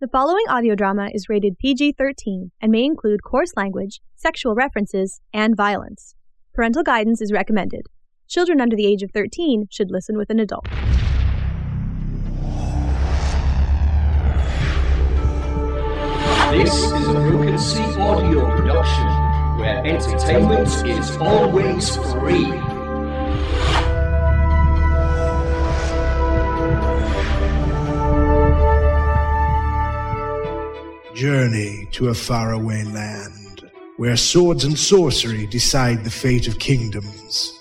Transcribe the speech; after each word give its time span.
The 0.00 0.08
following 0.08 0.44
audio 0.48 0.74
drama 0.74 1.10
is 1.12 1.28
rated 1.28 1.58
PG 1.58 1.92
13 1.98 2.52
and 2.62 2.72
may 2.72 2.86
include 2.86 3.22
coarse 3.22 3.52
language, 3.54 4.00
sexual 4.16 4.54
references, 4.54 5.20
and 5.34 5.54
violence. 5.54 6.14
Parental 6.54 6.82
guidance 6.82 7.20
is 7.20 7.32
recommended. 7.32 7.82
Children 8.26 8.62
under 8.62 8.74
the 8.74 8.86
age 8.86 9.02
of 9.02 9.10
13 9.10 9.66
should 9.70 9.90
listen 9.90 10.16
with 10.16 10.30
an 10.30 10.40
adult. 10.40 10.64
This 16.50 16.74
is 16.74 17.08
a 17.08 17.12
Broken 17.12 17.58
Sea 17.58 18.00
audio 18.00 18.56
production 18.56 19.06
where 19.58 19.84
entertainment 19.84 20.88
is 20.88 21.14
always 21.18 21.96
free. 22.14 22.69
Journey 31.20 31.86
to 31.92 32.08
a 32.08 32.14
faraway 32.14 32.82
land 32.82 33.70
where 33.98 34.16
swords 34.16 34.64
and 34.64 34.78
sorcery 34.78 35.46
decide 35.46 36.02
the 36.02 36.10
fate 36.10 36.48
of 36.48 36.58
kingdoms. 36.58 37.60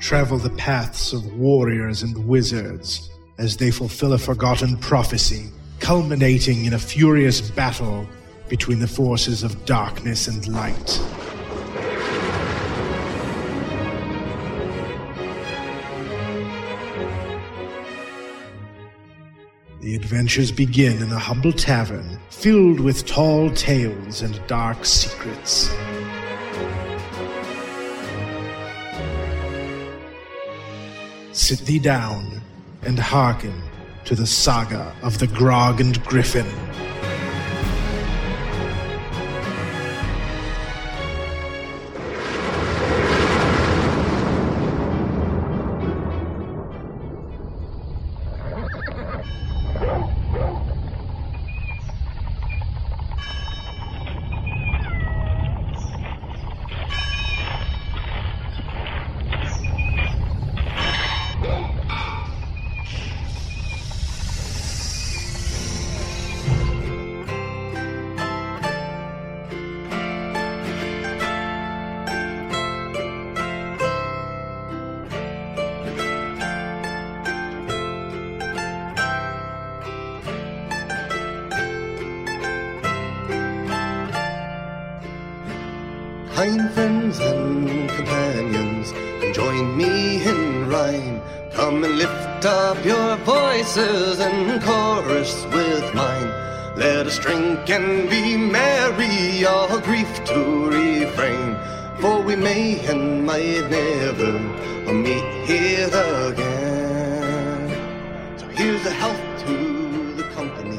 Travel 0.00 0.38
the 0.38 0.52
paths 0.56 1.12
of 1.12 1.36
warriors 1.36 2.02
and 2.02 2.26
wizards 2.26 3.10
as 3.38 3.56
they 3.56 3.70
fulfill 3.70 4.14
a 4.14 4.18
forgotten 4.18 4.76
prophecy, 4.78 5.50
culminating 5.78 6.64
in 6.64 6.74
a 6.74 6.78
furious 6.80 7.40
battle 7.40 8.08
between 8.48 8.80
the 8.80 8.88
forces 8.88 9.44
of 9.44 9.64
darkness 9.66 10.26
and 10.26 10.48
light. 10.48 11.00
The 19.84 19.96
adventures 19.96 20.50
begin 20.50 21.02
in 21.02 21.12
a 21.12 21.18
humble 21.18 21.52
tavern 21.52 22.18
filled 22.30 22.80
with 22.80 23.04
tall 23.04 23.50
tales 23.50 24.22
and 24.22 24.40
dark 24.46 24.86
secrets. 24.86 25.68
Sit 31.32 31.58
thee 31.66 31.78
down 31.78 32.40
and 32.80 32.98
hearken 32.98 33.52
to 34.06 34.14
the 34.14 34.26
saga 34.26 34.96
of 35.02 35.18
the 35.18 35.26
Grog 35.26 35.82
and 35.82 36.02
Griffin. 36.04 36.46
With 95.46 95.94
mine. 95.94 96.28
Let 96.76 97.06
us 97.06 97.18
drink 97.18 97.70
and 97.70 98.10
be 98.10 98.36
merry, 98.36 99.44
all 99.46 99.78
grief 99.80 100.24
to 100.24 100.70
refrain. 100.70 101.56
For 102.00 102.20
we 102.20 102.34
may 102.34 102.84
and 102.86 103.24
might 103.24 103.70
never 103.70 104.32
meet 104.92 105.46
here 105.46 105.86
again. 105.86 107.68
So 108.38 108.48
here's 108.48 108.84
a 108.84 108.90
health 108.90 109.46
to 109.46 110.14
the 110.14 110.24
company, 110.34 110.78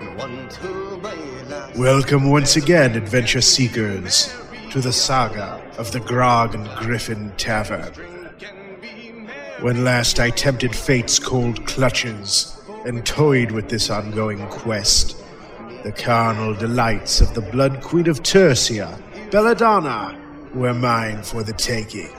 and 0.00 0.16
one 0.18 0.48
to 0.48 0.98
my 0.98 1.14
last. 1.48 1.76
Welcome 1.76 2.30
once 2.30 2.56
again, 2.56 2.94
adventure 2.94 3.40
seekers, 3.40 4.34
to 4.70 4.80
the 4.80 4.92
saga 4.92 5.60
of 5.78 5.92
the 5.92 6.00
Grog 6.00 6.54
and 6.54 6.68
Griffin 6.76 7.32
Tavern. 7.36 7.92
When 9.60 9.84
last 9.84 10.20
I 10.20 10.28
tempted 10.30 10.76
fate's 10.76 11.18
cold 11.18 11.66
clutches 11.66 12.53
and 12.84 13.04
toyed 13.04 13.50
with 13.50 13.68
this 13.68 13.90
ongoing 13.90 14.46
quest, 14.48 15.16
the 15.82 15.92
carnal 15.92 16.54
delights 16.54 17.20
of 17.20 17.34
the 17.34 17.40
Blood 17.40 17.82
Queen 17.82 18.08
of 18.08 18.22
Tercia, 18.22 19.00
Belladonna, 19.30 20.18
were 20.54 20.74
mine 20.74 21.22
for 21.22 21.42
the 21.42 21.52
taking. 21.52 22.10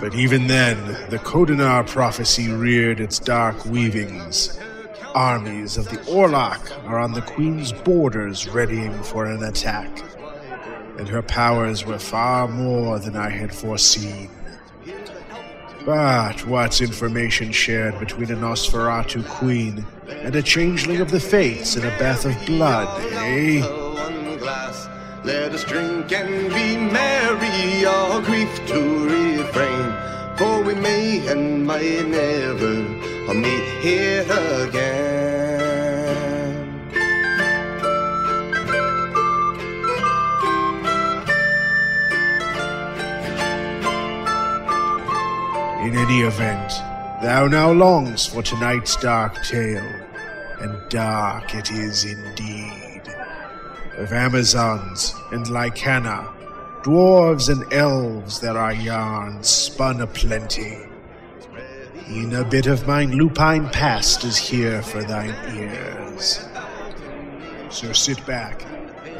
But 0.00 0.14
even 0.14 0.46
then, 0.46 0.82
the 1.10 1.18
Kodinar 1.18 1.86
prophecy 1.86 2.50
reared 2.50 3.00
its 3.00 3.18
dark 3.18 3.66
weavings. 3.66 4.58
Armies 5.14 5.76
of 5.76 5.90
the 5.90 5.98
Orlok 6.10 6.88
are 6.88 6.98
on 6.98 7.12
the 7.12 7.20
Queen's 7.20 7.72
borders 7.72 8.48
readying 8.48 9.02
for 9.02 9.26
an 9.26 9.42
attack. 9.42 9.90
And 10.96 11.06
her 11.06 11.20
powers 11.20 11.84
were 11.84 11.98
far 11.98 12.48
more 12.48 12.98
than 12.98 13.14
I 13.14 13.28
had 13.28 13.54
foreseen. 13.54 14.30
But 15.84 16.46
what's 16.46 16.80
information 16.80 17.52
shared 17.52 17.98
between 17.98 18.30
a 18.30 18.36
Nosferatu 18.36 19.26
queen 19.26 19.86
and 20.08 20.36
a 20.36 20.42
changeling 20.42 21.00
of 21.00 21.10
the 21.10 21.20
fates 21.20 21.76
in 21.76 21.84
a 21.84 21.98
bath 21.98 22.26
of 22.26 22.36
blood, 22.46 22.88
eh? 23.14 23.62
Let 25.24 25.52
us 25.52 25.64
drink 25.64 26.12
and 26.12 26.48
be 26.48 26.76
merry, 26.76 27.84
our 27.84 28.20
grief 28.20 28.66
to 28.68 29.08
refrain. 29.08 30.36
For 30.36 30.62
we 30.62 30.74
may 30.74 31.26
and 31.28 31.66
might 31.66 32.06
never 32.06 32.74
meet 33.34 33.82
here 33.82 34.22
again. 34.66 35.19
Any 46.10 46.22
event, 46.22 46.72
thou 47.22 47.46
now 47.46 47.70
longs 47.70 48.26
for 48.26 48.42
tonight's 48.42 48.96
dark 48.96 49.44
tale, 49.44 49.94
and 50.58 50.76
dark 50.88 51.54
it 51.54 51.70
is 51.70 52.04
indeed. 52.04 53.02
Of 53.96 54.12
Amazons 54.12 55.14
and 55.30 55.46
Lycana, 55.46 56.28
dwarves 56.82 57.48
and 57.48 57.72
elves, 57.72 58.40
there 58.40 58.58
are 58.58 58.72
yarns 58.72 59.48
spun 59.48 60.00
aplenty. 60.00 60.78
E'en 62.08 62.34
a 62.34 62.44
bit 62.44 62.66
of 62.66 62.88
mine 62.88 63.12
lupine 63.12 63.68
past 63.68 64.24
is 64.24 64.36
here 64.36 64.82
for 64.82 65.04
thine 65.04 65.36
ears. 65.54 66.44
So 67.68 67.92
sit 67.92 68.26
back 68.26 68.64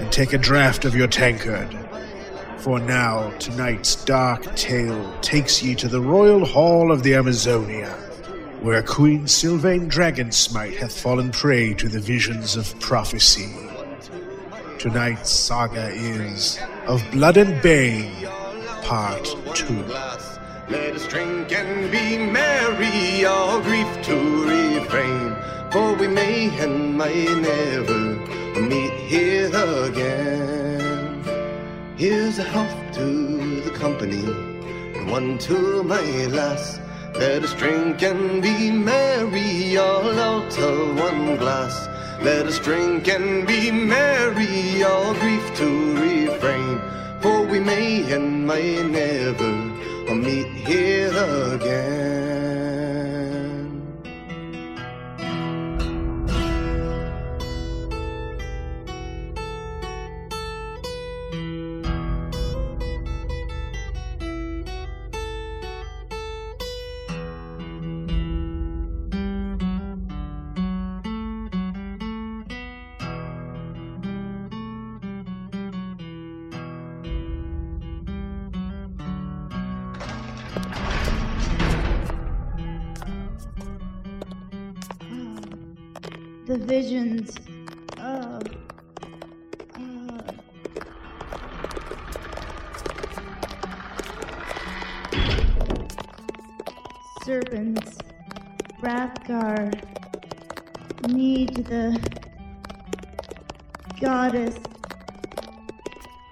and 0.00 0.10
take 0.10 0.32
a 0.32 0.38
draught 0.38 0.84
of 0.84 0.96
your 0.96 1.06
tankard. 1.06 1.72
For 2.60 2.78
now, 2.78 3.30
tonight's 3.38 4.04
dark 4.04 4.54
tale 4.54 5.18
takes 5.22 5.62
ye 5.62 5.74
to 5.76 5.88
the 5.88 6.00
royal 6.00 6.44
hall 6.44 6.92
of 6.92 7.02
the 7.02 7.14
Amazonia, 7.14 7.88
where 8.60 8.82
Queen 8.82 9.26
Sylvain 9.26 9.88
Dragonsmite 9.88 10.76
hath 10.76 11.00
fallen 11.00 11.30
prey 11.30 11.72
to 11.72 11.88
the 11.88 12.00
visions 12.00 12.56
of 12.56 12.78
prophecy. 12.78 13.48
Tonight's 14.78 15.30
saga 15.30 15.88
is 15.88 16.58
of 16.86 17.02
Blood 17.12 17.38
and 17.38 17.62
Bane, 17.62 18.28
Part 18.82 19.24
2. 19.54 19.84
Let 20.68 20.94
us 20.94 21.08
drink 21.08 21.50
and 21.52 21.90
be 21.90 22.18
merry, 22.18 23.24
all 23.24 23.62
grief 23.62 24.02
to 24.02 24.16
refrain. 24.44 25.34
For 25.72 25.94
we 25.94 26.08
may 26.08 26.50
and 26.58 26.98
might 26.98 27.38
never 27.38 28.16
meet 28.60 28.92
here 29.08 29.48
again. 29.86 30.59
Here's 32.00 32.38
a 32.38 32.44
health 32.44 32.94
to 32.94 33.60
the 33.60 33.70
company, 33.72 34.24
and 34.94 35.10
one 35.10 35.36
to 35.36 35.82
my 35.82 36.00
lass. 36.28 36.80
Let 37.14 37.44
us 37.44 37.52
drink 37.52 38.02
and 38.02 38.40
be 38.40 38.70
merry, 38.70 39.76
all 39.76 40.08
out 40.18 40.58
of 40.58 40.98
one 40.98 41.36
glass. 41.36 41.76
Let 42.22 42.46
us 42.46 42.58
drink 42.58 43.06
and 43.06 43.46
be 43.46 43.70
merry, 43.70 44.82
all 44.82 45.12
grief 45.12 45.54
to 45.56 45.68
refrain. 46.00 46.80
For 47.20 47.42
we 47.42 47.60
may 47.60 48.10
and 48.10 48.46
might 48.46 48.86
never 48.86 49.52
meet 50.14 50.48
here 50.66 51.12
again. 51.52 52.29
Need 101.10 101.54
the 101.66 102.00
goddess 104.00 104.56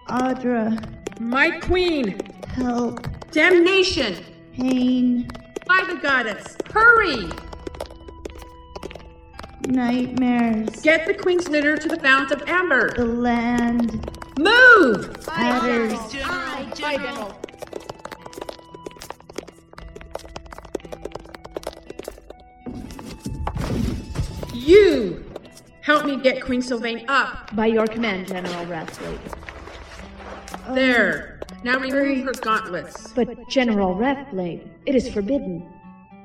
Audra 0.09 1.21
My 1.21 1.51
queen! 1.51 2.19
help 2.49 3.07
Damnation! 3.31 4.17
pain 4.53 5.29
By 5.67 5.85
the 5.89 5.97
goddess! 5.97 6.57
Hurry! 6.73 7.29
nightmares 9.67 10.81
Get 10.81 11.07
the 11.07 11.15
queen's 11.15 11.49
litter 11.49 11.77
to 11.77 11.89
the 11.89 11.99
fount 11.99 12.31
of 12.31 12.43
amber! 12.47 12.95
the 12.95 13.05
land 13.05 14.11
Move! 14.39 15.29
adders 15.29 16.15
You! 16.15 17.35
Help 25.89 26.05
me 26.05 26.17
get 26.17 26.45
Queen 26.45 26.61
Sylvain 26.61 27.07
up. 27.09 27.57
By 27.57 27.65
your 27.65 27.87
command, 27.87 28.29
General 28.29 28.67
Rathblade. 28.67 29.19
Um, 30.67 30.75
there. 30.75 31.41
Now 31.65 31.79
remove 31.79 32.27
her 32.27 32.33
gauntlets. 32.43 33.11
But 33.15 33.49
General 33.49 33.95
Rathblade, 33.95 34.69
it 34.85 34.95
is 34.95 35.09
forbidden. 35.09 35.67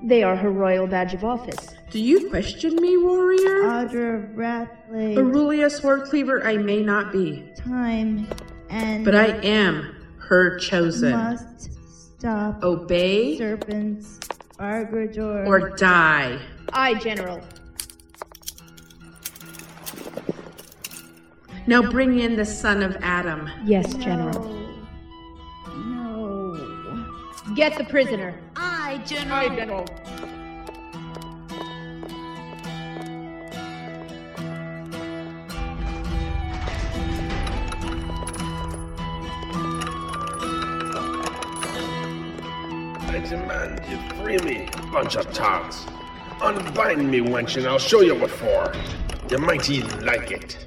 They 0.03 0.21
are 0.21 0.35
her 0.35 0.51
royal 0.51 0.85
badge 0.85 1.13
of 1.13 1.23
office. 1.23 1.65
Do 1.91 1.99
you 2.01 2.29
question 2.29 2.75
me, 2.75 2.97
warrior? 2.97 3.63
Audra 3.63 4.35
Rathblade 4.35 5.17
Aurelia 5.17 5.67
Swordcleaver 5.67 6.45
I 6.45 6.57
may 6.57 6.81
not 6.81 7.13
be, 7.13 7.49
time 7.55 8.27
and 8.69 9.05
but 9.05 9.15
I 9.15 9.27
am 9.27 9.95
her 10.17 10.59
chosen. 10.59 11.11
must 11.11 11.71
stop 12.17 12.61
Obey 12.63 13.37
serpents 13.37 14.19
Argrador 14.59 15.47
or 15.47 15.69
die. 15.77 16.37
I, 16.73 16.95
General. 16.95 17.41
Now 21.65 21.81
bring 21.81 22.19
in 22.19 22.35
the 22.35 22.43
son 22.43 22.83
of 22.83 22.97
Adam. 23.01 23.49
Yes, 23.63 23.93
General. 23.93 24.43
no 25.77 26.51
no 26.51 27.55
Get 27.55 27.77
the 27.77 27.85
prisoner. 27.85 28.37
I, 28.57 29.01
General. 29.05 29.85
I 43.07 43.19
demand 43.19 43.81
you 43.89 43.97
free 44.21 44.37
me, 44.39 44.67
bunch 44.91 45.15
of 45.15 45.31
tarts. 45.31 45.85
Unbind 46.41 47.09
me, 47.09 47.21
wench, 47.21 47.55
and 47.55 47.65
I'll 47.65 47.79
show 47.79 48.01
you 48.01 48.15
what 48.15 48.31
for. 48.31 48.73
You 49.31 49.37
might 49.37 49.69
even 49.69 50.05
like 50.05 50.29
it. 50.29 50.57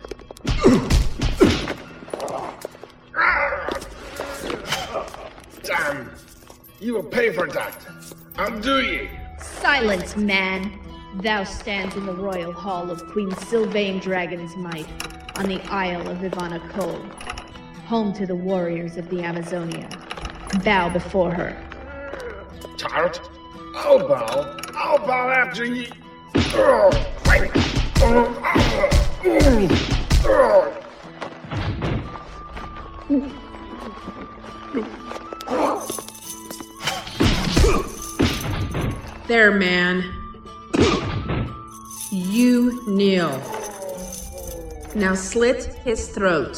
Damn! 5.63 6.11
You 6.81 6.95
will 6.95 7.03
pay 7.03 7.33
for 7.33 7.49
that. 7.49 7.87
I'll 8.37 8.59
do 8.61 8.81
ye. 8.81 9.09
Silence, 9.41 10.17
man. 10.17 10.79
Thou 11.23 11.45
stands 11.45 11.97
in 11.97 12.05
the 12.05 12.13
royal 12.13 12.53
hall 12.53 12.91
of 12.91 13.07
Queen 13.13 13.35
Sylvain 13.37 14.01
Dragonsmite 14.01 15.39
on 15.39 15.47
the 15.49 15.63
Isle 15.71 16.09
of 16.09 16.19
Ivana 16.19 16.61
Cole, 16.71 17.01
home 17.87 18.13
to 18.15 18.27
the 18.27 18.35
warriors 18.35 18.97
of 18.97 19.09
the 19.09 19.23
Amazonia. 19.23 19.89
Bow 20.65 20.89
before 20.91 21.33
her. 21.33 21.57
Tart. 22.77 23.21
I'll 23.75 24.07
bow. 24.07 24.59
I'll 24.75 24.99
bow 24.99 25.31
after 25.31 25.65
ye. 25.65 25.89
Ugh. 26.35 26.95
Ugh. 27.27 27.51
Ugh. 28.03 28.37
Ugh. 29.25 29.96
There, 39.29 39.51
man. 39.51 40.05
You 42.11 42.83
kneel. 42.87 43.31
Now 44.95 45.15
slit 45.15 45.65
his 45.85 46.09
throat. 46.09 46.57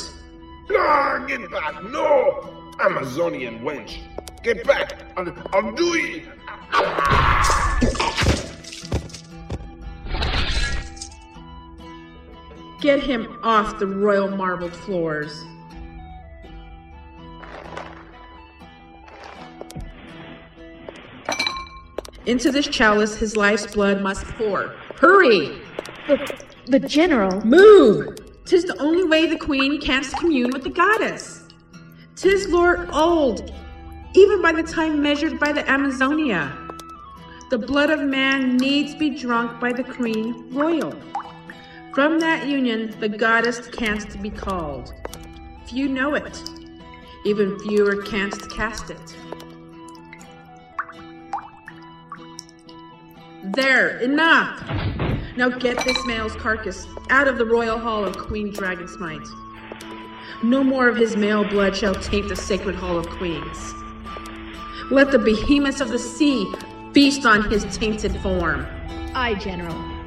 Ah, 0.70 1.24
get 1.26 1.50
back! 1.50 1.82
No! 1.84 2.74
Amazonian 2.78 3.60
wench! 3.60 3.98
Get 4.42 4.64
back! 4.64 4.92
I'll, 5.16 5.34
I'll 5.52 5.72
do 5.72 5.94
it! 5.94 6.24
Get 12.80 13.02
him 13.02 13.40
off 13.42 13.78
the 13.80 13.86
royal 13.86 14.28
marbled 14.28 14.72
floors. 14.72 15.44
Into 22.26 22.52
this 22.52 22.68
chalice 22.68 23.16
his 23.16 23.36
life's 23.36 23.66
blood 23.74 24.02
must 24.02 24.24
pour. 24.26 24.74
Hurry! 24.96 25.60
The, 26.06 26.44
but 26.68 26.86
General, 26.86 27.44
Move! 27.44 28.18
Tis 28.44 28.64
the 28.64 28.80
only 28.80 29.04
way 29.04 29.26
the 29.26 29.38
queen 29.38 29.80
canst 29.80 30.16
commune 30.16 30.50
with 30.52 30.62
the 30.62 30.70
goddess. 30.70 31.48
Tis 32.14 32.48
lore 32.48 32.86
old, 32.92 33.52
even 34.14 34.40
by 34.40 34.52
the 34.52 34.62
time 34.62 35.02
measured 35.02 35.40
by 35.40 35.52
the 35.52 35.68
Amazonia. 35.68 36.56
The 37.50 37.58
blood 37.58 37.90
of 37.90 38.00
man 38.02 38.56
needs 38.56 38.94
be 38.94 39.10
drunk 39.10 39.60
by 39.60 39.72
the 39.72 39.84
queen 39.84 40.50
royal. 40.52 40.94
From 41.98 42.20
that 42.20 42.46
union 42.46 42.94
the 43.00 43.08
goddess 43.08 43.66
canst 43.66 44.22
be 44.22 44.30
called. 44.30 44.94
Few 45.66 45.88
know 45.88 46.14
it, 46.14 46.48
even 47.24 47.58
fewer 47.58 48.02
canst 48.02 48.48
cast 48.52 48.90
it. 48.90 49.16
There, 53.42 53.98
enough! 53.98 54.64
Now 55.36 55.48
get 55.48 55.84
this 55.84 55.98
male's 56.06 56.36
carcass 56.36 56.86
out 57.10 57.26
of 57.26 57.36
the 57.36 57.44
royal 57.44 57.80
hall 57.80 58.04
of 58.04 58.16
Queen 58.16 58.52
Dragonsmite. 58.52 59.26
No 60.44 60.62
more 60.62 60.86
of 60.86 60.96
his 60.96 61.16
male 61.16 61.42
blood 61.42 61.76
shall 61.76 61.96
taint 61.96 62.28
the 62.28 62.36
sacred 62.36 62.76
hall 62.76 62.96
of 62.96 63.08
queens. 63.08 63.74
Let 64.92 65.10
the 65.10 65.18
behemoths 65.18 65.80
of 65.80 65.88
the 65.88 65.98
sea 65.98 66.46
feast 66.92 67.26
on 67.26 67.50
his 67.50 67.64
tainted 67.76 68.16
form. 68.20 68.68
Aye, 69.16 69.34
General. 69.34 69.97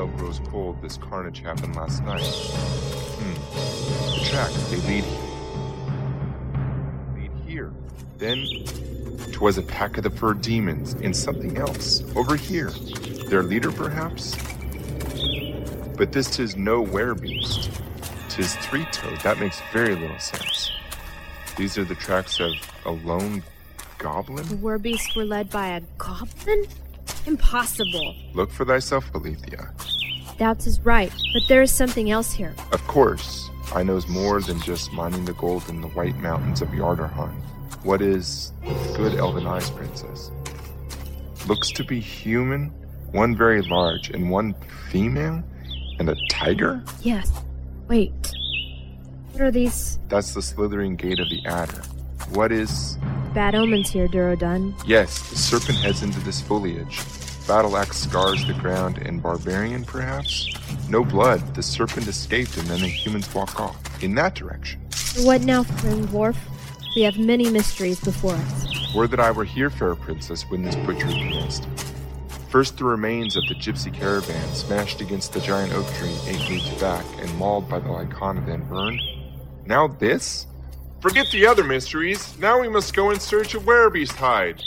World 0.00 0.16
grows 0.16 0.40
cold, 0.46 0.80
this 0.80 0.96
carnage 0.96 1.40
happened 1.40 1.76
last 1.76 2.02
night. 2.04 2.22
Hmm. 2.22 3.34
The 4.18 4.24
tracks, 4.24 4.70
they 4.70 4.76
lead 4.76 5.04
lead 7.14 7.30
here. 7.46 7.72
Then 8.16 8.46
twas 9.32 9.58
a 9.58 9.62
pack 9.62 9.98
of 9.98 10.04
the 10.04 10.10
fur 10.10 10.34
demons 10.34 10.94
and 10.94 11.14
something 11.14 11.58
else 11.58 12.02
over 12.16 12.36
here. 12.36 12.70
Their 13.28 13.42
leader, 13.42 13.70
perhaps? 13.70 14.36
But 15.96 16.12
this 16.12 16.38
is 16.38 16.56
no 16.56 16.84
beast. 17.14 17.70
Tis 18.30 18.56
three 18.56 18.86
toed. 18.86 19.20
That 19.20 19.38
makes 19.38 19.60
very 19.72 19.94
little 19.94 20.18
sense. 20.18 20.72
These 21.56 21.76
are 21.76 21.84
the 21.84 21.94
tracks 21.94 22.40
of 22.40 22.52
a 22.86 22.90
lone 22.90 23.42
goblin? 23.98 24.48
The 24.48 24.56
werbeasts 24.56 25.14
were 25.14 25.26
led 25.26 25.50
by 25.50 25.68
a 25.68 25.82
goblin? 25.98 26.66
Impossible. 27.26 28.14
Look 28.32 28.50
for 28.50 28.64
thyself, 28.64 29.10
Alethea. 29.14 29.72
Doubts 30.40 30.66
is 30.66 30.80
right, 30.80 31.12
but 31.34 31.42
there 31.48 31.60
is 31.60 31.70
something 31.70 32.10
else 32.10 32.32
here. 32.32 32.54
Of 32.72 32.82
course, 32.86 33.50
I 33.74 33.82
knows 33.82 34.08
more 34.08 34.40
than 34.40 34.58
just 34.62 34.90
mining 34.90 35.26
the 35.26 35.34
gold 35.34 35.68
in 35.68 35.82
the 35.82 35.88
white 35.88 36.16
mountains 36.16 36.62
of 36.62 36.70
Yardarhan. 36.70 37.34
What 37.82 38.00
is 38.00 38.54
good 38.96 39.16
elven 39.16 39.46
eyes, 39.46 39.68
princess? 39.68 40.30
Looks 41.46 41.70
to 41.72 41.84
be 41.84 42.00
human, 42.00 42.70
one 43.12 43.36
very 43.36 43.60
large, 43.60 44.08
and 44.08 44.30
one 44.30 44.54
female, 44.90 45.44
and 45.98 46.08
a 46.08 46.16
tiger? 46.30 46.82
Yes. 47.02 47.30
Wait. 47.86 48.32
What 49.32 49.42
are 49.42 49.50
these? 49.50 49.98
That's 50.08 50.32
the 50.32 50.40
slithering 50.40 50.96
gate 50.96 51.20
of 51.20 51.28
the 51.28 51.44
adder. 51.44 51.82
What 52.30 52.50
is. 52.50 52.96
Bad 53.34 53.54
omens 53.54 53.90
here, 53.90 54.08
Durodun. 54.08 54.72
Yes, 54.86 55.28
the 55.28 55.36
serpent 55.36 55.80
heads 55.80 56.02
into 56.02 56.20
this 56.20 56.40
foliage. 56.40 56.98
Battle 57.50 57.76
axe 57.76 57.96
scars 57.96 58.46
the 58.46 58.52
ground, 58.52 58.98
and 58.98 59.20
barbarian, 59.20 59.84
perhaps? 59.84 60.48
No 60.88 61.02
blood, 61.02 61.56
the 61.56 61.64
serpent 61.64 62.06
escaped, 62.06 62.56
and 62.56 62.68
then 62.68 62.78
the 62.78 62.86
humans 62.86 63.34
walk 63.34 63.58
off. 63.58 63.76
In 64.04 64.14
that 64.14 64.36
direction. 64.36 64.80
What 65.22 65.40
now, 65.40 65.64
friend 65.64 66.06
dwarf? 66.06 66.36
We 66.94 67.02
have 67.02 67.18
many 67.18 67.50
mysteries 67.50 67.98
before 67.98 68.34
us. 68.34 68.94
Were 68.94 69.08
that 69.08 69.18
I 69.18 69.32
were 69.32 69.42
here, 69.42 69.68
fair 69.68 69.96
princess, 69.96 70.48
when 70.48 70.62
this 70.62 70.76
butchery 70.76 71.12
commenced. 71.12 71.66
First, 72.50 72.78
the 72.78 72.84
remains 72.84 73.34
of 73.34 73.42
the 73.48 73.56
gypsy 73.56 73.92
caravan 73.92 74.48
smashed 74.54 75.00
against 75.00 75.32
the 75.32 75.40
giant 75.40 75.72
oak 75.72 75.92
tree 75.94 76.16
eight 76.28 76.48
leagues 76.48 76.70
back 76.80 77.04
and 77.18 77.36
mauled 77.36 77.68
by 77.68 77.80
the 77.80 77.88
Lycaona, 77.88 78.46
then 78.46 78.62
burned. 78.68 79.00
Now 79.66 79.88
this? 79.88 80.46
Forget 81.00 81.26
the 81.32 81.46
other 81.46 81.64
mysteries. 81.64 82.38
Now 82.38 82.60
we 82.60 82.68
must 82.68 82.94
go 82.94 83.10
in 83.10 83.18
search 83.18 83.56
of 83.56 83.64
Werbeast 83.64 84.14
hide. 84.14 84.62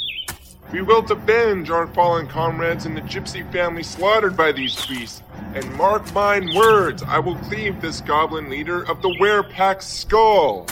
We 0.74 0.82
will 0.82 1.10
avenge 1.10 1.70
our 1.70 1.88
fallen 1.88 2.28
comrades 2.28 2.86
and 2.86 2.98
the 2.98 3.02
gypsy 3.02 3.50
family 3.54 3.84
slaughtered 3.84 4.36
by 4.36 4.52
these 4.52 4.86
beasts. 4.86 5.24
And 5.54 5.74
mark 5.76 6.12
mine 6.14 6.54
words, 6.54 7.02
I 7.04 7.20
will 7.20 7.36
cleave 7.36 7.80
this 7.80 8.02
goblin 8.02 8.50
leader 8.50 8.84
of 8.84 9.02
the 9.02 9.16
Werepack's 9.20 9.86
skull. 9.86 10.68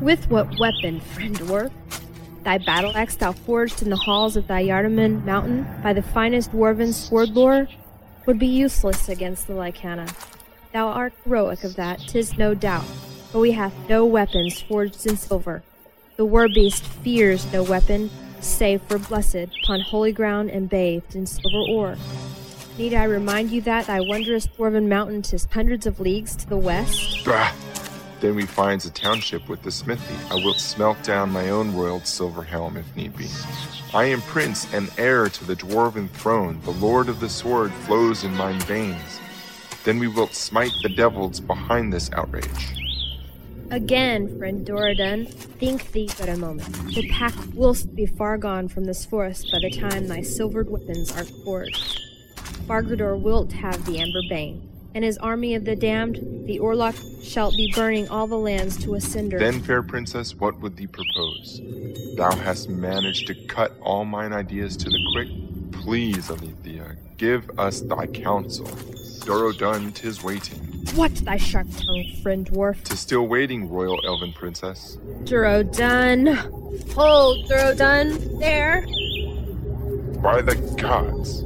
With 0.00 0.30
what 0.30 0.58
weapon, 0.58 1.00
friend 1.00 1.38
dwarf? 1.38 1.72
Thy 2.44 2.56
battle 2.56 2.96
axe 2.96 3.16
thou 3.16 3.32
forged 3.32 3.82
in 3.82 3.90
the 3.90 3.96
halls 3.96 4.36
of 4.36 4.46
thy 4.46 4.62
Yardaman 4.62 5.24
mountain 5.26 5.66
by 5.82 5.92
the 5.92 6.02
finest 6.02 6.52
dwarven 6.52 6.94
sword 6.94 7.30
lore 7.30 7.68
would 8.24 8.38
be 8.38 8.46
useless 8.46 9.10
against 9.10 9.48
the 9.48 9.52
Lycaona. 9.52 10.08
Thou 10.72 10.86
art 10.86 11.12
heroic 11.24 11.64
of 11.64 11.76
that, 11.76 11.98
tis 11.98 12.38
no 12.38 12.54
doubt 12.54 12.86
but 13.34 13.40
we 13.40 13.50
have 13.50 13.72
no 13.88 14.06
weapons 14.06 14.62
forged 14.62 15.04
in 15.08 15.16
silver. 15.16 15.64
The 16.16 16.24
werbeast 16.24 16.82
fears 17.02 17.52
no 17.52 17.64
weapon, 17.64 18.08
save 18.44 18.82
for 18.82 18.98
blessed 18.98 19.48
upon 19.62 19.80
holy 19.80 20.12
ground 20.12 20.50
and 20.50 20.68
bathed 20.68 21.16
in 21.16 21.26
silver 21.26 21.64
ore. 21.70 21.96
Need 22.78 22.94
I 22.94 23.04
remind 23.04 23.50
you 23.50 23.60
that 23.62 23.86
thy 23.86 24.00
wondrous 24.00 24.46
dwarven 24.46 24.88
mountain 24.88 25.22
tis 25.22 25.46
hundreds 25.50 25.86
of 25.86 26.00
leagues 26.00 26.34
to 26.36 26.48
the 26.48 26.56
west? 26.56 27.24
Bah! 27.24 27.52
Then 28.20 28.36
we 28.36 28.46
finds 28.46 28.86
a 28.86 28.90
township 28.90 29.48
with 29.48 29.62
the 29.62 29.70
smithy. 29.70 30.16
I 30.30 30.36
will 30.36 30.54
smelt 30.54 31.02
down 31.02 31.30
my 31.30 31.50
own 31.50 31.74
royal 31.74 32.00
silver 32.00 32.42
helm 32.42 32.76
if 32.76 32.96
need 32.96 33.16
be. 33.16 33.28
I 33.92 34.06
am 34.06 34.22
prince 34.22 34.72
and 34.72 34.90
heir 34.98 35.28
to 35.28 35.44
the 35.44 35.54
dwarven 35.54 36.08
throne. 36.10 36.60
The 36.64 36.72
lord 36.72 37.08
of 37.08 37.20
the 37.20 37.28
sword 37.28 37.72
flows 37.86 38.24
in 38.24 38.34
mine 38.34 38.60
veins. 38.60 39.20
Then 39.84 39.98
we 39.98 40.08
will 40.08 40.28
smite 40.28 40.72
the 40.82 40.88
devils 40.88 41.38
behind 41.38 41.92
this 41.92 42.10
outrage. 42.12 42.83
Again, 43.74 44.38
friend 44.38 44.64
Durodun, 44.64 45.28
think 45.58 45.90
thee 45.90 46.08
but 46.16 46.28
a 46.28 46.36
moment. 46.36 46.94
The 46.94 47.08
pack 47.08 47.34
will 47.54 47.76
be 47.92 48.06
far 48.06 48.38
gone 48.38 48.68
from 48.68 48.84
this 48.84 49.04
forest 49.04 49.50
by 49.50 49.58
the 49.58 49.76
time 49.76 50.06
thy 50.06 50.20
silvered 50.22 50.70
weapons 50.70 51.10
are 51.10 51.24
forged. 51.24 52.00
Bargrador 52.68 53.20
wilt 53.20 53.52
have 53.52 53.84
the 53.84 53.98
Amber 53.98 54.20
Bane, 54.28 54.70
and 54.94 55.02
his 55.02 55.18
army 55.18 55.56
of 55.56 55.64
the 55.64 55.74
damned, 55.74 56.46
the 56.46 56.60
Orlok, 56.60 56.94
shall 57.24 57.50
be 57.50 57.72
burning 57.74 58.08
all 58.10 58.28
the 58.28 58.38
lands 58.38 58.76
to 58.84 58.94
a 58.94 59.00
cinder. 59.00 59.40
Then, 59.40 59.60
fair 59.60 59.82
princess, 59.82 60.36
what 60.36 60.60
would 60.60 60.76
thee 60.76 60.86
propose? 60.86 61.60
Thou 62.14 62.30
hast 62.30 62.68
managed 62.68 63.26
to 63.26 63.34
cut 63.46 63.72
all 63.80 64.04
mine 64.04 64.32
ideas 64.32 64.76
to 64.76 64.88
the 64.88 65.00
quick. 65.14 65.82
Please, 65.82 66.30
Alethea, 66.30 66.96
give 67.16 67.50
us 67.58 67.80
thy 67.80 68.06
counsel. 68.06 68.66
Durodun, 68.66 69.92
tis 69.92 70.22
waiting. 70.22 70.73
What, 70.92 71.14
thy 71.16 71.36
sharp 71.36 71.66
tongue, 71.76 72.12
friend 72.22 72.46
dwarf? 72.46 72.82
Tis 72.84 73.00
still 73.00 73.26
waiting, 73.26 73.68
royal 73.68 74.00
elven 74.04 74.32
princess. 74.32 74.96
Durodun. 75.24 76.36
Hold, 76.92 77.48
Durodun. 77.48 78.38
There. 78.38 78.86
By 80.20 80.42
the 80.42 80.54
gods. 80.80 81.42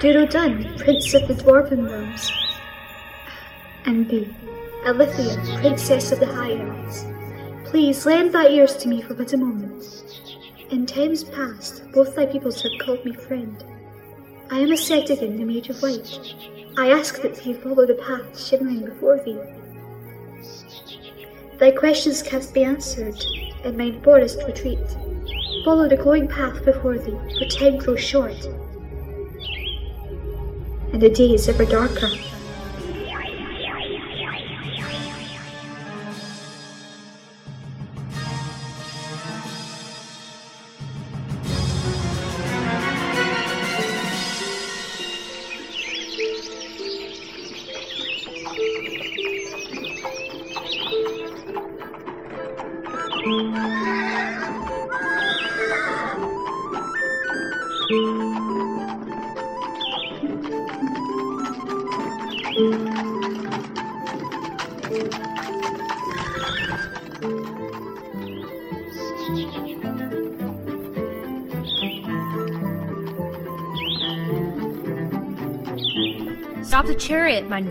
Durodun, 0.00 0.78
prince 0.78 1.14
of 1.14 1.28
the 1.28 1.34
dwarven 1.34 1.90
realms. 1.90 2.30
And 3.84 4.08
thee, 4.08 4.34
Alethea, 4.86 5.36
princess 5.60 6.12
of 6.12 6.20
the 6.20 6.26
high 6.26 6.56
elves. 6.56 7.04
Please 7.68 8.06
lend 8.06 8.32
thy 8.32 8.48
ears 8.48 8.76
to 8.76 8.88
me 8.88 9.02
for 9.02 9.14
but 9.14 9.32
a 9.32 9.36
moment. 9.36 10.04
In 10.70 10.86
times 10.86 11.24
past, 11.24 11.82
both 11.92 12.14
thy 12.16 12.26
peoples 12.26 12.62
have 12.62 12.72
called 12.80 13.04
me 13.04 13.12
friend. 13.12 13.64
I 14.48 14.60
am 14.60 14.70
a 14.70 14.76
in 15.22 15.38
the 15.38 15.44
Mage 15.44 15.70
of 15.70 15.82
White. 15.82 16.20
I 16.78 16.90
ask 16.90 17.20
that 17.22 17.34
thee 17.34 17.54
follow 17.54 17.84
the 17.84 17.94
path 17.94 18.38
shimmering 18.38 18.84
before 18.84 19.18
thee. 19.24 19.38
Thy 21.58 21.72
questions 21.72 22.22
canst 22.22 22.54
be 22.54 22.62
answered 22.62 23.20
in 23.64 23.76
mine 23.76 24.00
forest 24.02 24.42
retreat. 24.46 24.78
Follow 25.64 25.88
the 25.88 25.96
glowing 25.96 26.28
path 26.28 26.64
before 26.64 26.96
thee, 26.96 27.18
for 27.38 27.46
time 27.46 27.78
grows 27.78 28.00
short, 28.00 28.44
and 30.92 31.02
the 31.02 31.10
day 31.10 31.34
is 31.34 31.48
ever 31.48 31.64
darker. 31.64 32.10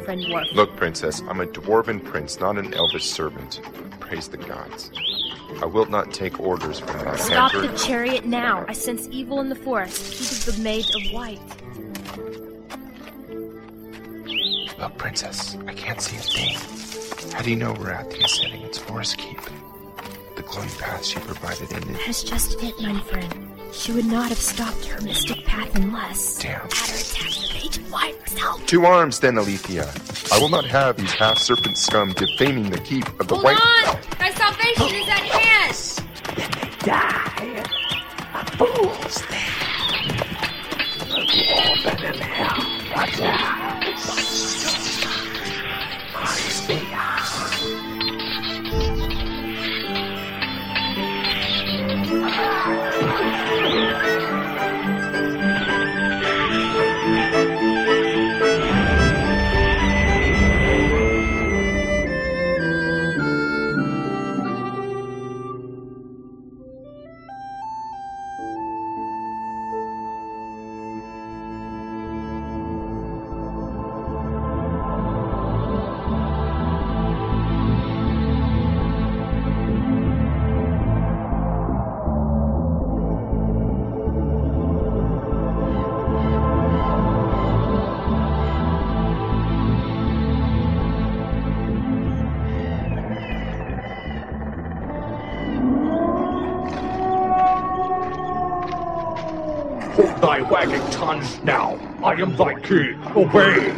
Chariot, 0.05 0.27
friend 0.29 0.47
dwarf. 0.49 0.53
Look, 0.55 0.75
princess, 0.75 1.21
I'm 1.27 1.41
a 1.41 1.45
dwarven 1.45 2.03
prince, 2.03 2.39
not 2.39 2.57
an 2.57 2.73
elvish 2.73 3.05
servant. 3.05 3.61
Praise 3.99 4.27
the 4.27 4.37
gods. 4.37 4.91
I 5.61 5.65
will 5.65 5.85
not 5.85 6.13
take 6.13 6.39
orders 6.39 6.79
from 6.79 6.97
that 6.99 7.19
Stop 7.19 7.51
hampered- 7.51 7.71
the 7.71 7.77
chariot 7.77 8.25
now. 8.25 8.65
I 8.67 8.73
sense 8.73 9.07
evil 9.11 9.39
in 9.41 9.49
the 9.49 9.55
forest. 9.55 10.13
He 10.13 10.23
is 10.23 10.45
the 10.45 10.61
maid 10.61 10.85
of 10.95 11.11
white. 11.13 11.39
Look, 14.77 14.97
princess, 14.97 15.55
I 15.67 15.73
can't 15.73 16.01
see 16.01 16.17
a 16.17 16.19
thing. 16.19 17.31
How 17.33 17.41
do 17.41 17.49
you 17.49 17.55
know 17.55 17.73
we're 17.73 17.91
at 17.91 18.09
the 18.09 18.23
ascending 18.23 18.61
its 18.61 18.77
forest 18.77 19.17
keep? 19.17 19.39
The 20.35 20.41
glowing 20.43 20.69
path 20.69 21.05
she 21.05 21.19
provided 21.19 21.71
in 21.71 21.77
it. 21.77 21.93
That 21.93 22.07
is 22.09 22.23
just 22.23 22.61
it, 22.61 22.79
my 22.81 22.99
friend. 23.01 23.44
She 23.77 23.91
would 23.91 24.05
not 24.05 24.29
have 24.29 24.39
stopped 24.39 24.85
her 24.85 24.99
mystic 25.01 25.45
path 25.45 25.75
unless 25.75 26.39
Damn. 26.41 26.61
Adder 26.61 26.71
attacked 26.71 27.41
the 27.41 27.53
maid 27.53 27.77
of 27.77 27.91
white 27.91 28.15
herself. 28.21 28.65
Two 28.65 28.85
arms, 28.85 29.19
then, 29.19 29.37
Alethea. 29.37 29.93
I 30.31 30.39
will 30.39 30.49
not 30.49 30.65
have 30.65 30.97
these 30.97 31.13
half 31.13 31.37
serpent 31.37 31.77
scum 31.77 32.13
defaming 32.13 32.71
the 32.71 32.79
keep 32.79 33.07
of 33.19 33.27
the 33.27 33.35
white. 33.35 33.57
Hold 33.59 33.85
white. 33.85 33.95
on! 33.95 34.17
Thy 34.17 34.31
salvation 34.31 34.95
is 34.95 35.07
at 35.07 35.19
hand! 35.19 35.75
Die! 36.79 37.63
A 38.33 38.45
fool's 38.57 39.21
them 41.95 42.15
hell. 42.19 42.75
Thy 100.21 100.41
wagging 100.41 100.89
tongues 100.91 101.43
now. 101.43 101.77
I 102.01 102.13
am 102.13 102.35
thy 102.37 102.57
king. 102.61 102.99
Obey. 103.15 103.71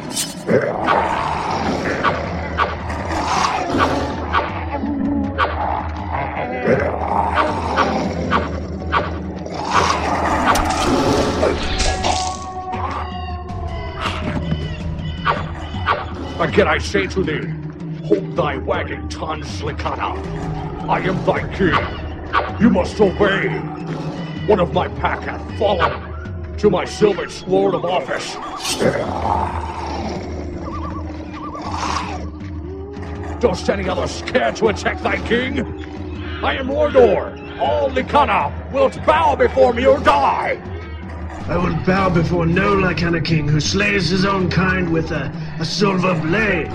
Again 16.40 16.68
I 16.68 16.78
say 16.78 17.08
to 17.08 17.24
thee, 17.24 17.48
hold 18.06 18.36
thy 18.36 18.58
wagging 18.58 19.10
tongues, 19.10 19.62
Lycana. 19.62 20.16
I 20.88 21.00
am 21.00 21.26
thy 21.26 21.42
king. 21.58 22.62
You 22.62 22.70
must 22.70 23.02
obey. 23.02 23.50
One 24.46 24.60
of 24.60 24.72
my 24.72 24.88
pack 24.88 25.22
hath 25.22 25.58
fallen 25.58 26.07
to 26.58 26.70
my 26.72 26.86
silvered 26.86 27.32
sword 27.32 27.76
of 27.76 27.86
office. 27.86 28.34
Dost 33.40 33.70
any 33.70 33.88
other 33.88 34.08
care 34.26 34.52
to 34.54 34.70
attack 34.70 35.02
thy 35.04 35.18
king? 35.28 35.60
I 36.44 36.56
am 36.56 36.68
Mordor. 36.68 37.60
All 37.60 37.90
Lycana 37.92 38.72
wilt 38.72 39.04
bow 39.06 39.36
before 39.36 39.74
me 39.74 39.86
or 39.86 40.00
die. 40.00 40.60
I 41.48 41.58
will 41.58 41.76
bow 41.86 42.10
before 42.10 42.48
no 42.48 42.76
Lycana 42.76 43.24
king 43.24 43.48
who 43.48 43.60
slays 43.60 44.10
his 44.10 44.26
own 44.26 44.50
kind 44.50 44.92
with 44.92 45.12
a, 45.12 45.32
a 45.60 45.66
silver 45.66 46.20
blade. 46.22 46.72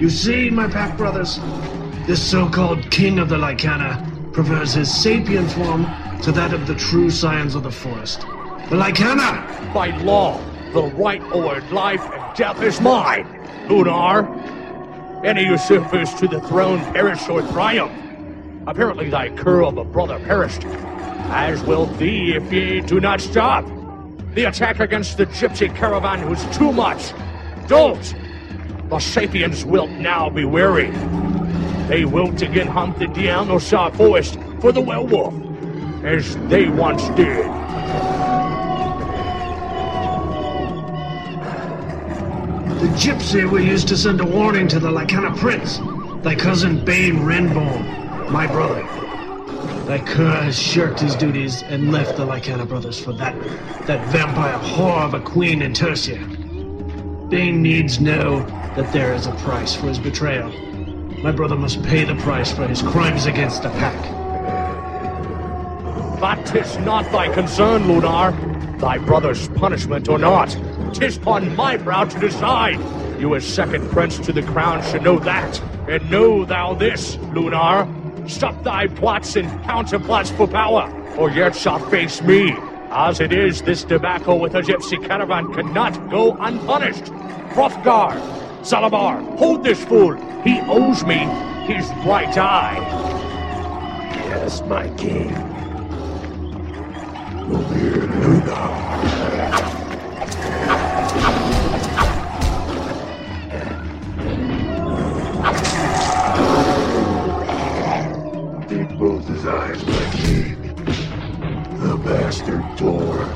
You 0.00 0.10
see, 0.10 0.50
my 0.50 0.68
pack 0.68 0.98
brothers, 0.98 1.38
this 2.06 2.22
so-called 2.28 2.90
king 2.90 3.20
of 3.20 3.28
the 3.28 3.36
Lycana 3.36 4.32
prefers 4.32 4.74
his 4.74 4.92
sapient 4.92 5.50
form 5.52 5.86
to 6.22 6.32
that 6.32 6.52
of 6.52 6.66
the 6.66 6.74
true 6.74 7.10
scions 7.10 7.54
of 7.54 7.62
the 7.62 7.70
forest. 7.70 8.26
The 8.70 8.78
Lycana! 8.78 9.74
By 9.74 9.88
law, 10.02 10.40
the 10.72 10.84
right 10.94 11.22
over 11.32 11.60
life 11.72 12.00
and 12.00 12.36
death 12.36 12.62
is 12.62 12.80
mine, 12.80 13.26
Lunar. 13.68 14.26
Any 15.24 15.44
usurpers 15.44 16.14
to 16.14 16.26
the 16.26 16.40
throne 16.40 16.80
perish 16.92 17.28
or 17.28 17.42
triumph. 17.42 17.92
Apparently 18.66 19.10
thy 19.10 19.28
cur 19.30 19.62
of 19.62 19.76
a 19.76 19.84
brother 19.84 20.18
perished, 20.20 20.64
as 20.64 21.62
will 21.64 21.86
thee 21.86 22.34
if 22.34 22.52
ye 22.52 22.80
do 22.80 22.98
not 22.98 23.20
stop. 23.20 23.66
The 24.34 24.44
attack 24.44 24.80
against 24.80 25.18
the 25.18 25.26
gypsy 25.26 25.74
caravan 25.74 26.30
was 26.30 26.42
too 26.56 26.72
much. 26.72 27.12
Don't! 27.66 28.14
The 28.88 28.98
Sapiens 28.98 29.64
wilt 29.64 29.90
now 29.90 30.30
be 30.30 30.44
weary. 30.44 30.90
They 31.88 32.04
wilt 32.04 32.40
again 32.40 32.68
hunt 32.68 32.98
the 32.98 33.06
Dianosar 33.06 33.94
forest 33.96 34.38
for 34.60 34.72
the 34.72 34.80
werewolf, 34.80 35.34
as 36.04 36.36
they 36.48 36.68
once 36.68 37.08
did. 37.10 37.44
The 42.82 42.88
gypsy 42.88 43.48
we 43.48 43.64
used 43.64 43.86
to 43.88 43.96
send 43.96 44.20
a 44.20 44.26
warning 44.26 44.66
to 44.66 44.80
the 44.80 44.90
Lycana 44.90 45.36
prince, 45.36 45.78
thy 46.24 46.34
cousin 46.34 46.84
Bane 46.84 47.18
Renborn, 47.18 48.28
my 48.28 48.48
brother. 48.48 48.82
Thy 49.86 50.00
cur 50.00 50.42
has 50.42 50.58
shirked 50.58 50.98
his 50.98 51.14
duties 51.14 51.62
and 51.62 51.92
left 51.92 52.16
the 52.16 52.26
Lycana 52.26 52.66
brothers 52.66 52.98
for 52.98 53.12
that 53.12 53.36
that 53.86 54.04
vampire 54.08 54.58
whore 54.58 55.04
of 55.04 55.14
a 55.14 55.20
queen 55.20 55.62
in 55.62 55.72
Tercia. 55.74 56.18
Bane 57.30 57.62
needs 57.62 58.00
know 58.00 58.40
that 58.74 58.90
there 58.92 59.14
is 59.14 59.28
a 59.28 59.32
price 59.32 59.76
for 59.76 59.86
his 59.86 60.00
betrayal. 60.00 60.50
My 61.22 61.30
brother 61.30 61.54
must 61.56 61.84
pay 61.84 62.02
the 62.04 62.16
price 62.16 62.50
for 62.52 62.66
his 62.66 62.82
crimes 62.82 63.26
against 63.26 63.62
the 63.62 63.70
pack. 63.70 64.26
But 66.20 66.44
'tis 66.46 66.78
not 66.78 67.12
thy 67.12 67.28
concern, 67.28 67.86
Lunar. 67.86 68.32
Thy 68.80 68.98
brother's 68.98 69.46
punishment 69.50 70.08
or 70.08 70.18
not. 70.18 70.56
'Tis 70.92 71.16
upon 71.16 71.56
my 71.56 71.76
brow 71.76 72.04
to 72.04 72.20
decide. 72.20 72.78
You 73.18 73.34
as 73.34 73.46
second 73.46 73.88
prince 73.90 74.18
to 74.18 74.32
the 74.32 74.42
crown 74.42 74.82
should 74.84 75.02
know 75.02 75.18
that. 75.20 75.60
And 75.88 76.08
know 76.10 76.44
thou 76.44 76.74
this, 76.74 77.16
Lunar. 77.32 77.88
Stop 78.28 78.62
thy 78.62 78.86
plots 78.86 79.36
and 79.36 79.48
counterplots 79.64 80.34
for 80.36 80.46
power, 80.46 80.92
or 81.16 81.30
yet 81.30 81.56
shalt 81.56 81.90
face 81.90 82.20
me. 82.22 82.54
As 82.90 83.20
it 83.20 83.32
is, 83.32 83.62
this 83.62 83.84
debacle 83.84 84.38
with 84.38 84.54
a 84.54 84.60
gypsy 84.60 85.04
caravan 85.04 85.52
cannot 85.54 86.10
go 86.10 86.36
unpunished. 86.38 87.04
Hrothgar, 87.54 88.12
Salabar, 88.62 89.22
hold 89.38 89.64
this 89.64 89.82
fool. 89.84 90.14
He 90.42 90.60
owes 90.60 91.04
me 91.04 91.18
his 91.66 91.88
right 92.04 92.36
eye. 92.36 92.76
Yes, 94.28 94.60
my 94.62 94.88
king. 94.96 95.34
In 97.52 99.81
his 109.42 109.48
eyes, 109.48 109.86
my 109.86 110.10
king. 110.12 110.62
The 111.80 111.96
bastard 112.04 112.76
door. 112.76 113.26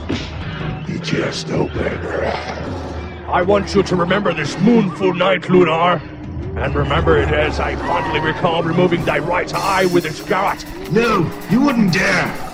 He 0.86 0.98
just 1.00 1.50
opened. 1.50 2.06
I 3.28 3.42
want 3.42 3.74
you 3.74 3.82
to 3.82 3.96
remember 3.96 4.32
this 4.32 4.58
moonful 4.60 5.14
night, 5.14 5.48
Lunar. 5.48 6.00
And 6.56 6.74
remember 6.74 7.18
it 7.18 7.28
as 7.28 7.60
I 7.60 7.76
fondly 7.76 8.20
recall 8.20 8.62
removing 8.62 9.04
thy 9.04 9.18
right 9.18 9.52
eye 9.52 9.86
with 9.86 10.06
its 10.06 10.22
garrote. 10.22 10.64
No, 10.90 11.30
you 11.50 11.60
wouldn't 11.60 11.92
dare. 11.92 12.45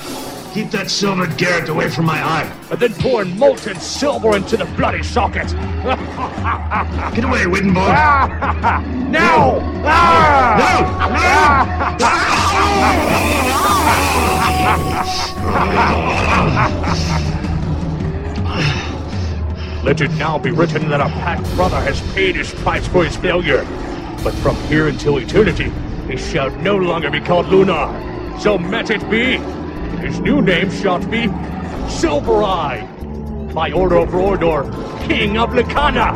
Keep 0.53 0.71
that 0.73 0.91
silvered 0.91 1.39
garret 1.39 1.71
away 1.71 1.89
from 1.89 2.05
my 2.05 2.23
eye. 2.23 2.45
And 2.71 2.79
then 2.79 2.93
pour 2.95 3.25
molten 3.25 3.81
silver 3.81 4.37
into 4.37 4.59
the 4.59 4.67
bloody 4.77 5.03
socket. 5.03 5.47
Get 7.15 7.25
away, 7.25 7.45
Wittenborg. 7.47 7.89
now! 9.09 9.61
Ah! 9.83 10.93
Let 19.83 20.03
it 20.03 20.11
now 20.13 20.39
be 20.39 20.51
written 20.51 20.91
that 20.91 21.01
our 21.01 21.09
pack 21.09 21.43
brother 21.55 21.81
has 21.81 21.99
paid 22.13 22.37
his 22.37 22.53
price 22.53 22.87
for 22.87 23.05
his 23.07 23.17
failure. 23.17 23.65
But 24.23 24.35
from 24.35 24.57
here 24.65 24.89
until 24.89 25.17
eternity, 25.17 25.73
he 26.07 26.19
shall 26.19 26.51
no 26.57 26.77
longer 26.77 27.11
be 27.11 27.21
called 27.21 27.47
Lunar. 27.47 27.89
So 28.39 28.57
let 28.57 28.91
it 28.91 29.09
be. 29.11 29.41
His 30.03 30.19
new 30.19 30.43
name 30.43 30.69
shall 30.69 30.99
be 30.99 31.29
Silver 31.89 32.43
Eye. 32.43 32.85
By 33.55 33.71
order 33.71 33.99
of 33.99 34.09
Rordor, 34.09 34.65
King 35.07 35.39
of 35.39 35.51
Lycana. 35.51 36.11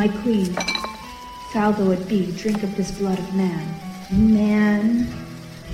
My 0.02 0.08
queen, 0.08 0.52
foul 1.54 1.74
though 1.74 1.92
it 1.92 2.08
be, 2.08 2.32
drink 2.32 2.64
of 2.64 2.76
this 2.76 2.90
blood 2.90 3.20
of 3.20 3.36
man. 3.36 3.68
Man, 4.12 5.08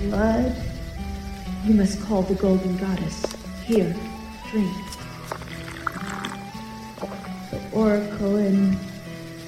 blood. 0.02 0.54
You 1.64 1.76
must 1.76 2.02
call 2.02 2.24
the 2.24 2.36
golden 2.36 2.76
goddess. 2.76 3.26
Here, 3.64 3.96
drink. 4.52 4.76
The 7.52 7.62
oracle 7.72 8.36
in 8.36 8.78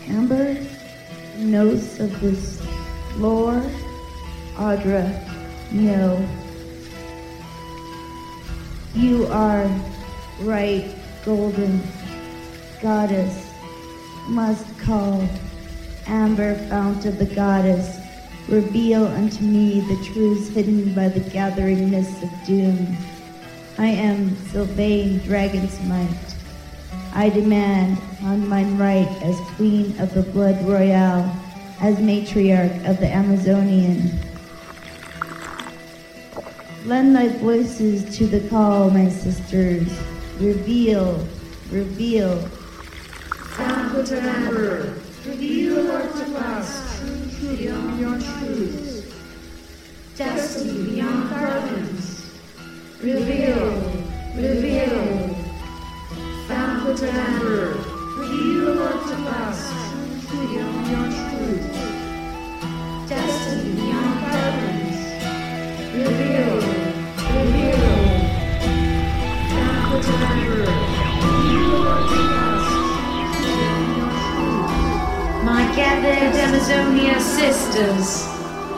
amber 0.08 0.56
knows 1.36 2.00
of 2.00 2.18
this 2.22 2.66
lore. 3.18 3.62
Audra, 4.56 5.12
no. 5.74 6.26
You 8.96 9.28
are 9.28 9.70
right, 10.40 10.96
golden 11.26 11.82
goddess. 12.82 13.46
Must 14.30 14.69
call 14.90 15.30
amber 16.08 16.56
fount 16.68 17.06
of 17.06 17.20
the 17.20 17.36
goddess. 17.36 18.00
Reveal 18.48 19.06
unto 19.06 19.44
me 19.44 19.82
the 19.82 20.04
truths 20.04 20.48
hidden 20.50 20.96
by 20.96 21.08
the 21.08 21.20
gathering 21.30 21.92
mists 21.92 22.24
of 22.24 22.30
doom. 22.44 22.98
I 23.78 23.86
am 23.86 24.36
Sylvain 24.48 25.20
Dragonsmite. 25.20 26.34
I 27.14 27.30
demand 27.30 28.00
on 28.24 28.50
mine 28.50 28.80
right 28.80 29.08
as 29.22 29.40
queen 29.56 29.96
of 30.00 30.12
the 30.16 30.24
blood 30.24 30.68
royale, 30.68 31.40
as 31.82 31.98
matriarch 31.98 32.90
of 32.90 33.00
the 33.00 33.14
Amazonian. 33.14 34.18
Lend 36.86 37.16
thy 37.16 37.28
voices 37.38 38.18
to 38.18 38.26
the 38.26 38.50
call, 38.50 38.90
my 38.90 39.08
sisters. 39.08 39.88
Reveal, 40.40 41.28
reveal. 41.70 42.50
Banquet 43.90 44.12
and 44.12 44.28
Emperor, 44.28 44.94
reveal 45.26 45.90
unto 45.90 46.36
us 46.36 47.00
truth 47.00 47.58
beyond 47.58 48.00
your 48.00 48.20
truths, 48.20 49.12
destiny 50.16 50.92
beyond 50.92 51.30
gardens. 51.32 52.32
Reveal, 53.02 53.72
reveal. 54.36 55.36
Banquet 56.48 57.02
and 57.02 57.18
Emperor, 57.18 57.70
reveal 58.16 58.80
unto 58.80 59.28
us 59.28 59.60
truth 59.90 60.30
beyond 60.30 60.88
your 60.92 61.08
truths, 61.26 61.78
destiny 63.10 63.74
beyond 63.74 64.22
gardens. 64.22 64.98
Reveal, 65.96 66.54
reveal. 67.34 67.90
Banquet 69.50 70.06
and 70.06 70.49
gathered 75.76 76.36
Amazonia 76.36 77.20
sisters. 77.20 78.26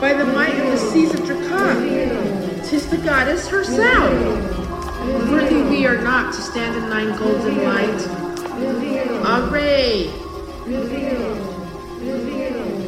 By 0.00 0.14
the 0.14 0.24
might 0.24 0.54
of 0.58 0.66
the 0.66 0.76
seas 0.76 1.14
of 1.14 1.20
Drakan, 1.20 2.68
tis 2.68 2.88
the 2.88 2.98
goddess 2.98 3.48
herself. 3.48 4.12
Worthy 5.30 5.62
we 5.62 5.86
are 5.86 6.00
not 6.00 6.34
to 6.34 6.40
stand 6.40 6.76
in 6.76 6.90
thine 6.90 7.16
golden 7.16 7.64
light. 7.64 8.08
Array, 9.24 10.10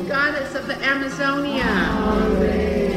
goddess 0.09 0.55
of 0.55 0.67
the 0.67 0.77
Amazonia. 0.83 2.94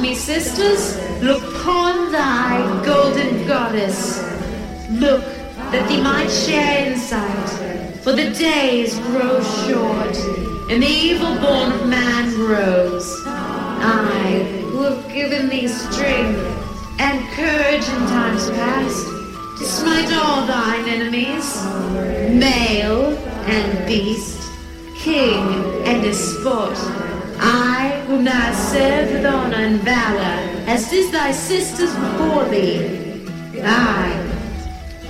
Me, 0.00 0.14
sisters. 0.14 0.96
Look 1.22 1.42
upon 1.42 2.12
thy 2.12 2.84
golden 2.84 3.46
goddess. 3.46 4.22
Look 4.90 5.24
that 5.70 5.88
thee 5.88 6.00
might 6.00 6.28
share 6.28 6.90
insight. 6.90 7.48
For 8.02 8.12
the 8.12 8.30
days 8.30 8.98
grow 9.00 9.42
short, 9.42 10.16
and 10.70 10.82
the 10.82 10.86
evil 10.86 11.34
born 11.40 11.72
of 11.72 11.88
man 11.88 12.34
grows. 12.34 13.22
I, 13.26 14.62
who 14.70 14.82
have 14.82 15.12
given 15.12 15.48
thee 15.48 15.68
strength 15.68 16.40
and 16.98 17.26
courage 17.30 17.86
in 17.88 18.06
times 18.08 18.50
past, 18.50 19.06
to 19.58 19.64
smite 19.64 20.12
all 20.12 20.46
thine 20.46 20.88
enemies, 20.88 21.64
male 22.32 23.16
and 23.46 23.86
beast, 23.86 24.50
king 24.96 25.42
and 25.84 26.02
despot. 26.02 26.76
I, 27.40 27.97
whom 28.18 28.24
thou 28.24 28.32
hast 28.32 28.72
served 28.72 29.12
with 29.12 29.26
honor 29.26 29.58
and 29.58 29.80
valor, 29.82 30.66
as 30.66 30.90
did 30.90 31.12
thy 31.12 31.30
sisters 31.30 31.94
before 31.94 32.44
thee. 32.46 33.24
I 33.62 34.10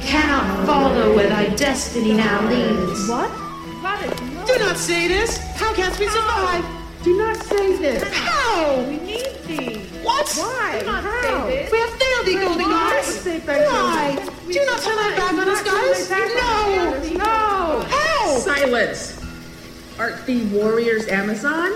cannot 0.02 0.66
follow 0.66 1.16
where 1.16 1.30
thy 1.30 1.48
destiny 1.54 2.12
now 2.12 2.46
leads. 2.50 3.08
What? 3.08 3.30
Do 4.46 4.58
not 4.58 4.76
say 4.76 5.08
this! 5.08 5.38
How 5.56 5.72
canst 5.74 5.98
we 5.98 6.06
survive? 6.08 6.62
Do 7.02 7.16
not 7.16 7.36
say 7.36 7.78
this. 7.78 8.02
How? 8.12 8.84
We 8.86 8.98
need 8.98 9.42
thee. 9.46 9.78
What? 10.02 10.28
Why? 10.36 10.80
Do 10.80 10.86
not 10.86 11.02
How? 11.02 11.48
say 11.48 11.62
this. 11.62 11.72
We 11.72 11.78
have 11.78 11.90
failed 11.90 12.26
thee, 12.26 12.34
Golden 12.34 12.62
Why? 12.62 12.90
Goddess! 12.90 13.20
Say 13.22 13.38
back 13.40 13.66
Why? 13.70 14.18
us. 14.20 14.54
Do 14.54 14.66
not 14.66 14.82
turn 14.82 14.98
our 14.98 15.16
back 15.16 15.32
on 15.32 15.48
us, 15.48 15.62
goddess! 15.62 16.10
No! 16.10 17.16
No! 17.16 17.86
How? 17.88 18.38
Silence! 18.38 19.18
Art 19.98 20.26
thee 20.26 20.44
warriors 20.52 21.08
Amazon? 21.08 21.72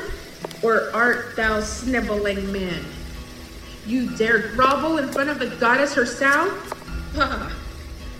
Or 0.63 0.91
art 0.95 1.35
thou 1.37 1.61
sniveling 1.61 2.53
men? 2.53 2.85
You 3.87 4.17
dare 4.17 4.49
grovel 4.55 4.99
in 4.99 5.09
front 5.09 5.29
of 5.29 5.39
the 5.39 5.49
goddess 5.57 5.93
herself? 5.93 6.73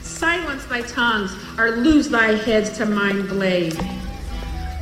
Silence 0.01 0.65
thy 0.67 0.83
tongues, 0.83 1.37
or 1.57 1.71
lose 1.71 2.09
thy 2.09 2.33
heads 2.33 2.77
to 2.79 2.87
mine 2.87 3.27
blade. 3.27 3.79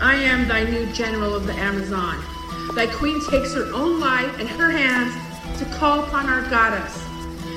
I 0.01 0.15
am 0.15 0.49
thy 0.49 0.65
new 0.65 0.91
general 0.95 1.35
of 1.35 1.47
the 1.47 1.53
Amazon. 1.53 2.25
Thy 2.75 2.87
queen 2.87 3.21
takes 3.29 3.53
her 3.55 3.71
own 3.75 4.01
life 4.01 4.41
in 4.41 4.47
her 4.47 4.71
hands 4.71 5.15
to 5.59 5.67
call 5.77 6.05
upon 6.05 6.27
our 6.27 6.43
goddess. 6.49 6.99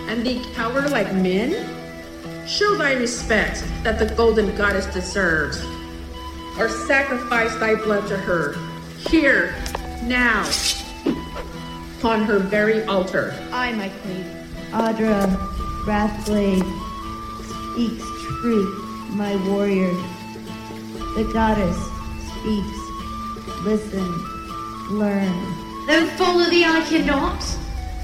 And 0.09 0.25
thee 0.25 0.43
cower 0.53 0.87
like 0.89 1.13
men? 1.13 1.69
Show 2.45 2.75
thy 2.75 2.93
respect 2.93 3.63
that 3.83 3.99
the 3.99 4.13
golden 4.15 4.53
goddess 4.57 4.85
deserves. 4.87 5.63
Or 6.59 6.67
sacrifice 6.67 7.55
thy 7.55 7.75
blood 7.75 8.07
to 8.09 8.17
her. 8.17 8.55
Here, 9.09 9.55
now, 10.07 10.49
on 12.03 12.23
her 12.23 12.39
very 12.39 12.83
altar. 12.85 13.33
I, 13.51 13.71
my 13.73 13.89
queen. 13.89 14.25
Audra, 14.71 15.27
Rathblade, 15.85 16.63
speaks 17.71 18.03
truth, 18.41 19.09
my 19.11 19.35
warrior. 19.47 19.93
The 21.15 21.29
goddess 21.31 21.77
speaks. 22.39 22.83
Listen, 23.63 24.07
learn. 24.97 25.87
Then 25.87 26.07
follow 26.17 26.49
thee 26.49 26.65
I 26.65 26.81
cannot, 26.89 27.41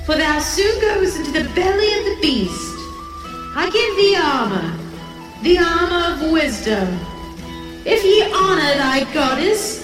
for 0.06 0.16
thou 0.16 0.40
soon 0.40 0.80
goes 0.82 1.18
into 1.18 1.32
the 1.32 1.50
belly 1.54 1.94
of 2.00 2.06
the 2.06 2.18
beast. 2.22 2.76
I 3.56 3.70
give 3.74 3.96
thee 3.96 4.16
armor, 4.16 4.78
the 5.44 5.58
armor 5.58 6.26
of 6.26 6.32
wisdom. 6.32 6.88
If 7.86 8.04
ye 8.04 8.24
honor 8.34 8.78
thy 8.78 9.12
goddess, 9.14 9.79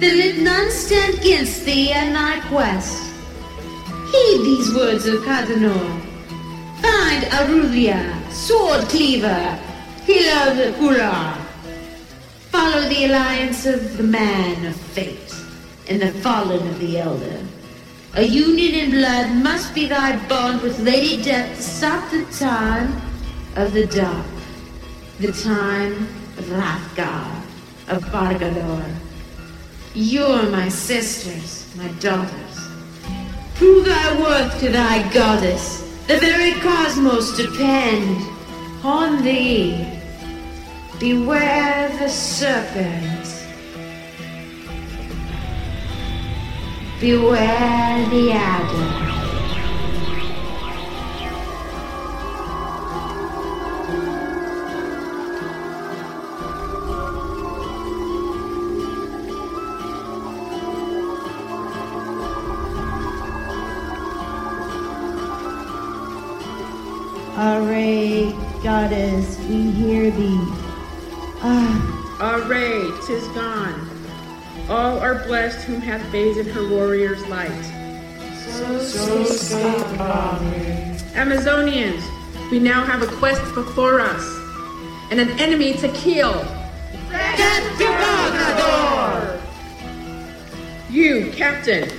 then 0.00 0.18
let 0.18 0.38
none 0.38 0.70
stand 0.70 1.18
against 1.18 1.64
thee 1.66 1.92
and 1.92 2.14
thy 2.14 2.40
quest. 2.48 3.12
Heed 4.10 4.38
these 4.42 4.74
words 4.74 5.06
of 5.06 5.22
Catanor. 5.22 6.00
Find 6.80 7.22
Arulia, 7.24 8.32
sword 8.32 8.80
cleaver, 8.88 9.58
healer 10.06 10.54
the 10.54 10.74
Kura. 10.78 11.36
Follow 12.50 12.88
the 12.88 13.04
alliance 13.04 13.66
of 13.66 13.98
the 13.98 14.02
man 14.02 14.64
of 14.64 14.74
fate 14.74 15.34
and 15.88 16.00
the 16.00 16.12
fallen 16.22 16.66
of 16.66 16.80
the 16.80 16.98
elder. 16.98 17.46
A 18.14 18.22
union 18.24 18.74
in 18.74 18.90
blood 18.90 19.30
must 19.36 19.74
be 19.74 19.86
thy 19.86 20.16
bond 20.28 20.62
with 20.62 20.80
Lady 20.80 21.22
Death 21.22 21.56
to 21.56 21.62
stop 21.62 22.10
the 22.10 22.24
time 22.38 23.00
of 23.54 23.74
the 23.74 23.86
dark, 23.86 24.26
the 25.18 25.30
time 25.30 26.08
of 26.38 26.44
Rathgar, 26.46 27.42
of 27.88 28.02
Bargrador. 28.06 29.09
You're 29.92 30.44
my 30.50 30.68
sisters, 30.68 31.66
my 31.76 31.88
daughters. 31.98 32.68
Prove 33.56 33.86
thy 33.86 34.20
worth 34.20 34.60
to 34.60 34.68
thy 34.68 35.12
goddess. 35.12 35.80
The 36.06 36.16
very 36.18 36.52
cosmos 36.60 37.36
depend 37.36 38.24
on 38.84 39.24
thee. 39.24 39.84
Beware 41.00 41.88
the 41.98 42.08
serpent. 42.08 43.26
Beware 47.00 48.10
the 48.10 48.30
adder. 48.30 49.19
Array, 68.80 68.88
goddess, 68.88 69.38
we 69.40 69.70
hear 69.72 70.10
thee. 70.10 70.40
Ah, 71.42 72.46
Array, 72.46 72.90
tis 73.06 73.26
gone. 73.28 73.90
All 74.70 74.98
are 74.98 75.22
blessed 75.26 75.66
whom 75.66 75.82
hath 75.82 76.00
bathed 76.10 76.38
in 76.38 76.48
her 76.48 76.66
warrior's 76.66 77.22
light. 77.26 77.50
So 78.38 78.78
say 79.24 79.74
Amazonians, 81.14 82.02
we 82.50 82.58
now 82.58 82.82
have 82.82 83.02
a 83.02 83.06
quest 83.18 83.42
before 83.54 84.00
us 84.00 84.24
and 85.10 85.20
an 85.20 85.28
enemy 85.38 85.74
to 85.74 85.88
kill. 85.88 86.42
You, 90.88 91.32
Captain, 91.32 91.90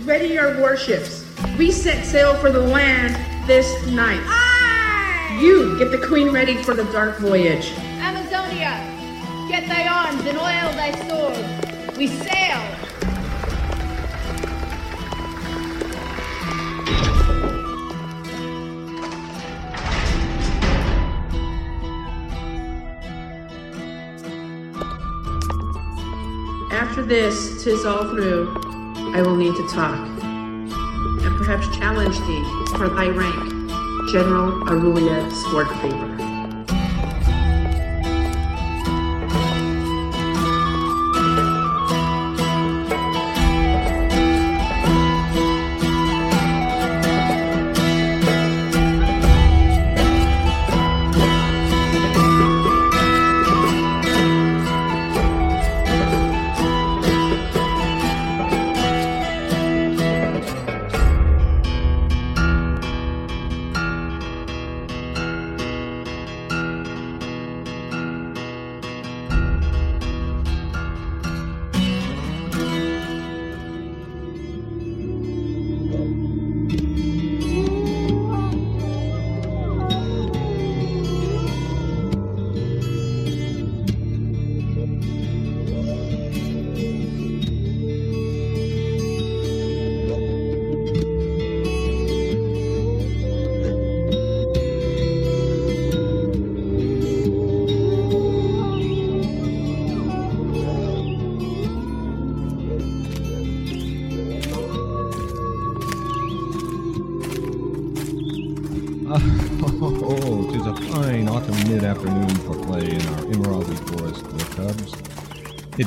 ready 0.00 0.28
your 0.28 0.60
warships. 0.60 1.24
We 1.56 1.70
set 1.70 2.04
sail 2.04 2.34
for 2.34 2.50
the 2.50 2.60
land 2.60 3.14
this 3.46 3.86
night. 3.86 4.43
You 5.40 5.76
get 5.78 5.90
the 5.90 5.98
Queen 5.98 6.30
ready 6.30 6.62
for 6.62 6.74
the 6.74 6.84
dark 6.84 7.18
voyage. 7.18 7.72
Amazonia, 7.98 8.78
get 9.48 9.68
thy 9.68 9.86
arms 9.86 10.24
and 10.26 10.38
oil 10.38 10.72
thy 10.74 10.92
sword. 11.08 11.96
We 11.96 12.06
sail. 12.06 12.60
After 26.70 27.02
this, 27.02 27.64
tis 27.64 27.84
all 27.84 28.08
through, 28.10 28.54
I 29.14 29.22
will 29.22 29.36
need 29.36 29.56
to 29.56 29.68
talk, 29.68 29.98
and 29.98 31.36
perhaps 31.36 31.68
challenge 31.76 32.18
thee 32.20 32.44
for 32.76 32.88
thy 32.88 33.08
rank, 33.08 33.53
General 34.14 34.52
Arulia 34.70 35.28
Swordcleaver. 35.42 36.08
Oh, 36.08 36.13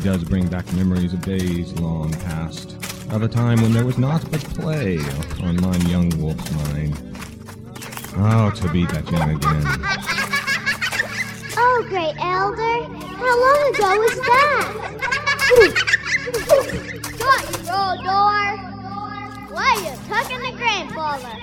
does 0.08 0.24
bring 0.24 0.48
back 0.48 0.66
memories 0.72 1.12
of 1.12 1.20
days 1.22 1.74
long 1.82 2.10
past, 2.22 2.78
of 3.12 3.24
a 3.24 3.28
time 3.28 3.62
when 3.62 3.74
there 3.74 3.86
was 3.86 3.98
naught 3.98 4.24
but 4.32 4.40
play 4.56 4.98
on 5.44 5.60
mine 5.60 5.86
young 5.90 6.10
wolf's 6.22 6.50
mind. 6.54 6.98
Oh, 8.16 8.50
to 8.56 8.72
be 8.72 8.86
that 8.86 9.12
young 9.12 9.32
again. 9.32 9.64
Oh, 11.58 11.86
great 11.90 12.16
elder, 12.20 12.86
how 13.18 13.36
long 13.44 13.76
ago 13.76 14.00
was 14.00 14.16
that? 14.16 14.72
Shut 17.20 17.44
your 17.66 17.76
old 17.76 18.00
door. 18.06 18.48
Why 19.52 19.68
are 19.76 19.82
you 19.84 19.92
tucking 20.08 20.40
the 20.40 20.54
grandfather? 20.56 21.36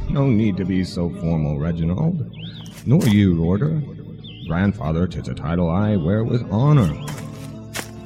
No 0.10 0.26
need 0.26 0.56
to 0.56 0.64
be 0.64 0.82
so 0.82 1.08
formal, 1.08 1.60
Reginald. 1.60 2.28
Nor 2.84 3.04
you, 3.04 3.36
Rorder. 3.36 3.80
Grandfather, 4.50 5.06
'tis 5.06 5.28
a 5.28 5.34
title 5.34 5.70
I 5.70 5.94
wear 5.94 6.24
with 6.24 6.42
honor. 6.50 6.92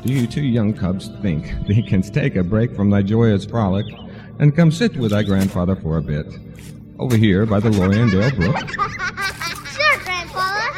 Do 0.05 0.13
you 0.13 0.27
two 0.27 0.43
young 0.43 0.75
cubs 0.75 1.09
think 1.23 1.47
thee 1.67 1.83
canst 1.83 2.13
take 2.13 2.37
a 2.37 2.45
break 2.45 2.77
from 2.77 2.91
thy 2.91 3.01
joyous 3.01 3.47
frolic 3.47 3.87
and 4.39 4.55
come 4.55 4.71
sit 4.71 4.95
with 4.99 5.13
thy 5.13 5.23
grandfather 5.23 5.75
for 5.75 5.97
a 5.97 6.03
bit? 6.03 6.27
Over 6.99 7.17
here 7.17 7.47
by 7.47 7.61
the 7.61 7.71
Loriandale 7.71 8.37
Brook? 8.37 8.57
Sure, 9.73 9.99
grandfather. 10.05 10.69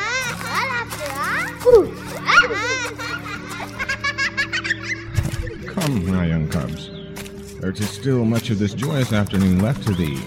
Right 0.46 0.70
after 0.70 1.10
I. 1.10 1.50
Come, 5.66 6.06
my 6.12 6.26
young 6.26 6.46
cubs. 6.48 6.90
There 7.58 7.72
is 7.72 7.90
still 7.90 8.24
much 8.24 8.50
of 8.50 8.60
this 8.60 8.72
joyous 8.72 9.12
afternoon 9.12 9.58
left 9.58 9.84
to 9.88 9.94
thee. 9.94 10.22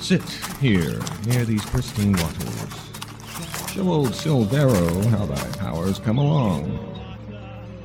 Sit 0.00 0.28
here, 0.60 0.98
near 1.28 1.44
these 1.44 1.64
pristine 1.66 2.14
waters. 2.14 2.87
Show 3.78 3.92
old 3.92 4.08
Silvero 4.08 5.04
how 5.04 5.24
thy 5.24 5.50
powers 5.56 6.00
come 6.00 6.18
along. 6.18 6.80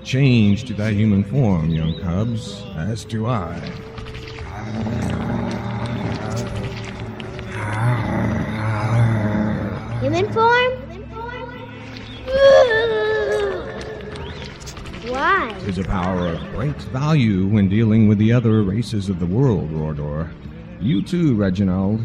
Change 0.04 0.64
to 0.64 0.74
thy 0.74 0.92
human 0.92 1.24
form, 1.24 1.70
young 1.70 2.00
cubs, 2.00 2.64
as 2.76 3.06
do 3.06 3.28
I. 3.28 3.60
Human 10.02 10.34
form? 10.34 10.72
Why? 15.12 15.56
Tis 15.60 15.78
a 15.78 15.84
power 15.84 16.30
of 16.30 16.40
great 16.56 16.82
value 16.92 17.46
when 17.46 17.70
dealing 17.70 18.08
with 18.08 18.18
the 18.18 18.34
other 18.34 18.64
races 18.64 19.10
of 19.10 19.20
the 19.20 19.28
world, 19.28 19.70
Rordor. 19.70 20.32
You 20.82 21.04
too, 21.04 21.36
Reginald. 21.36 22.04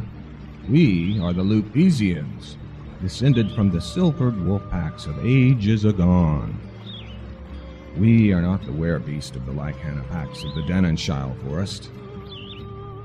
We 0.69 1.19
are 1.21 1.33
the 1.33 1.43
Lupesians, 1.43 2.57
descended 3.01 3.51
from 3.53 3.71
the 3.71 3.81
silvered 3.81 4.45
wolf 4.45 4.63
packs 4.71 5.07
of 5.07 5.25
ages 5.25 5.85
agone. 5.85 6.59
We 7.97 8.33
are 8.33 8.43
not 8.43 8.63
the 8.65 8.73
werebeast 8.73 9.37
of 9.37 9.47
the 9.47 9.53
Lycana 9.53 10.09
packs 10.09 10.45
of 10.45 10.55
the 10.55 10.63
Denonshire 10.63 11.35
forest. 11.45 11.91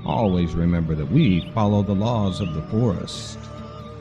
Always 0.04 0.54
remember 0.54 0.94
that 0.94 1.10
we 1.10 1.50
follow 1.52 1.82
the 1.82 1.94
laws 1.94 2.40
of 2.40 2.54
the 2.54 2.62
forest. 2.62 3.38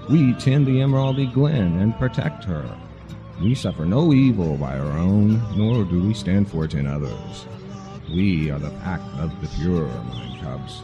We 0.09 0.33
tend 0.33 0.67
the 0.67 0.79
Emeraldy 0.79 1.31
Glen 1.33 1.79
and 1.79 1.97
protect 1.97 2.43
her. 2.43 2.77
We 3.41 3.55
suffer 3.55 3.85
no 3.85 4.13
evil 4.13 4.57
by 4.57 4.77
our 4.77 4.97
own, 4.97 5.41
nor 5.57 5.83
do 5.83 6.01
we 6.01 6.13
stand 6.13 6.49
for 6.49 6.65
it 6.65 6.73
in 6.73 6.85
others. 6.85 7.47
We 8.09 8.51
are 8.51 8.59
the 8.59 8.69
pack 8.81 9.01
of 9.17 9.31
the 9.41 9.47
pure, 9.59 9.87
my 9.87 10.37
cubs. 10.41 10.83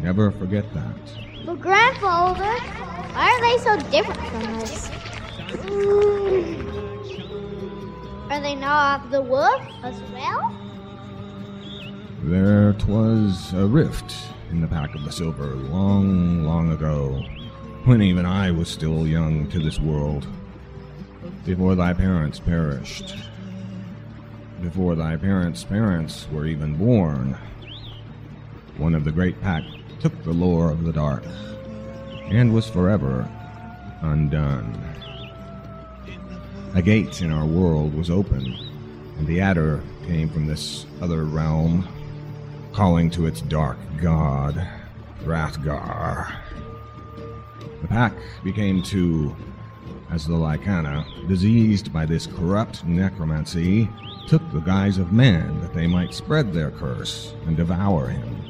Never 0.00 0.30
forget 0.30 0.72
that. 0.72 1.33
But 1.44 1.60
grandfather, 1.60 2.58
why 3.12 3.30
are 3.30 3.40
they 3.40 3.58
so 3.62 3.76
different 3.90 4.20
from 4.30 4.54
us? 4.62 4.88
Mm. 5.66 6.64
Are 8.30 8.40
they 8.40 8.54
not 8.54 9.04
of 9.04 9.10
the 9.10 9.20
wolf 9.20 9.62
as 9.82 10.00
well? 10.12 10.54
There 12.22 12.72
twas 12.72 13.52
a 13.52 13.66
rift 13.66 14.14
in 14.50 14.62
the 14.62 14.66
pack 14.66 14.94
of 14.94 15.04
the 15.04 15.12
silver 15.12 15.54
long, 15.54 16.46
long 16.46 16.72
ago, 16.72 17.22
when 17.84 18.00
even 18.00 18.24
I 18.24 18.50
was 18.50 18.70
still 18.70 19.06
young 19.06 19.46
to 19.50 19.58
this 19.58 19.78
world. 19.78 20.26
Before 21.44 21.74
thy 21.74 21.92
parents 21.92 22.40
perished. 22.40 23.16
Before 24.62 24.94
thy 24.94 25.18
parents' 25.18 25.62
parents 25.62 26.26
were 26.32 26.46
even 26.46 26.76
born. 26.76 27.36
One 28.78 28.94
of 28.94 29.04
the 29.04 29.12
great 29.12 29.38
pack 29.42 29.62
took 30.00 30.22
the 30.22 30.32
lore 30.32 30.70
of 30.70 30.84
the 30.84 30.92
dark 30.92 31.24
and 32.30 32.52
was 32.52 32.68
forever 32.68 33.28
undone. 34.02 34.78
A 36.74 36.82
gate 36.82 37.22
in 37.22 37.30
our 37.32 37.46
world 37.46 37.94
was 37.94 38.10
open, 38.10 38.44
and 39.18 39.26
the 39.26 39.40
adder 39.40 39.82
came 40.06 40.28
from 40.28 40.46
this 40.46 40.86
other 41.00 41.24
realm, 41.24 41.86
calling 42.72 43.10
to 43.10 43.26
its 43.26 43.40
dark 43.42 43.78
god, 44.00 44.66
Rathgar. 45.24 46.34
The 47.80 47.88
pack 47.88 48.14
became 48.42 48.82
two, 48.82 49.34
as 50.10 50.26
the 50.26 50.34
Lycana, 50.34 51.28
diseased 51.28 51.92
by 51.92 52.06
this 52.06 52.26
corrupt 52.26 52.84
necromancy, 52.84 53.88
took 54.26 54.42
the 54.52 54.60
guise 54.60 54.98
of 54.98 55.12
man 55.12 55.60
that 55.60 55.74
they 55.74 55.86
might 55.86 56.14
spread 56.14 56.52
their 56.52 56.70
curse 56.72 57.34
and 57.46 57.56
devour 57.56 58.08
him, 58.08 58.43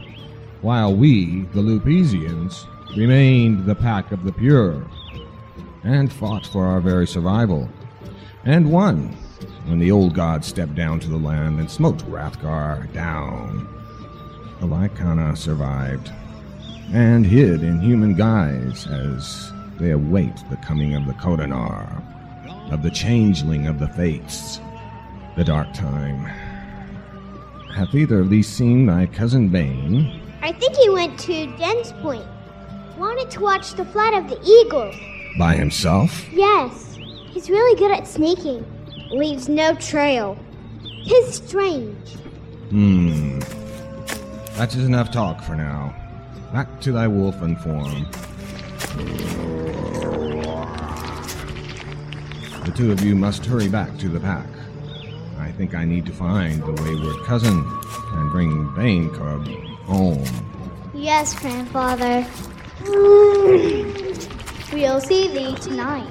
while 0.65 0.97
we, 0.97 1.43
the 1.53 1.61
Lupesians, 1.61 2.67
remained 2.97 3.67
the 3.67 3.75
pack 3.75 4.13
of 4.13 4.25
the 4.25 4.33
pure, 4.33 4.83
and 5.83 6.11
fought 6.11 6.47
for 6.47 6.65
our 6.65 6.81
very 6.81 7.07
survival, 7.07 7.69
and 8.47 8.73
won 8.73 9.15
when 9.67 9.79
the 9.79 9.91
old 9.91 10.15
god 10.15 10.43
stepped 10.43 10.75
down 10.75 10.99
to 10.99 11.11
the 11.11 11.19
land 11.19 11.61
and 11.61 11.71
smote 11.71 11.99
Rathgar 12.09 12.91
down. 12.95 13.69
The 14.59 14.67
Lycana 14.67 15.37
survived, 15.37 16.11
and 16.95 17.27
hid 17.27 17.63
in 17.63 17.79
human 17.79 18.15
guise 18.15 18.87
as 18.87 19.53
they 19.79 19.91
await 19.91 20.35
the 20.49 20.57
coming 20.57 20.95
of 20.95 21.05
the 21.05 21.13
Kodanar, 21.13 22.03
of 22.73 22.83
the 22.83 22.91
changeling 22.91 23.67
of 23.67 23.79
the 23.79 23.89
fates, 23.89 24.63
the 25.37 25.45
dark 25.45 25.75
time. 25.75 26.25
Hath 27.75 27.95
either 27.95 28.21
of 28.21 28.31
these 28.31 28.49
seen 28.49 28.87
thy 28.87 29.05
cousin 29.05 29.51
Bane? 29.51 30.23
I 30.45 30.53
think 30.53 30.77
he 30.77 30.91
went 30.91 31.19
to 31.21 31.47
Den's 31.57 31.93
Point. 32.03 32.27
Wanted 32.99 33.31
to 33.31 33.41
watch 33.41 33.73
the 33.73 33.85
flight 33.87 34.13
of 34.13 34.29
the 34.29 34.39
eagles. 34.45 34.95
By 35.39 35.55
himself? 35.55 36.31
Yes, 36.35 36.99
he's 37.31 37.49
really 37.49 37.79
good 37.79 37.91
at 37.91 38.07
sneaking. 38.07 38.63
Leaves 39.11 39.49
no 39.49 39.75
trail. 39.77 40.39
He's 40.83 41.37
strange. 41.37 42.11
Hmm. 42.69 43.39
That 44.59 44.75
is 44.75 44.85
enough 44.85 45.11
talk 45.11 45.43
for 45.43 45.57
now. 45.57 45.95
Back 46.53 46.79
to 46.83 46.93
thy 46.93 47.07
wolfen 47.07 47.59
form. 47.63 48.05
The 52.67 52.73
two 52.73 52.93
of 52.93 53.03
you 53.03 53.17
must 53.17 53.47
hurry 53.47 53.71
back 53.71 53.97
to 53.97 54.11
the 54.11 54.21
pack. 54.21 54.54
I 55.39 55.53
think 55.53 55.75
I 55.75 55.85
need 55.85 56.07
to 56.07 56.13
find 56.13 56.63
the 56.63 56.73
wayward 56.83 57.25
cousin 57.25 57.65
and 58.13 58.31
bring 58.31 58.73
Bane 58.75 59.11
Cub 59.11 59.47
home. 59.85 60.25
Yes, 60.95 61.39
grandfather. 61.39 62.27
we'll 64.73 65.01
see 65.01 65.29
thee 65.29 65.55
tonight. 65.57 66.11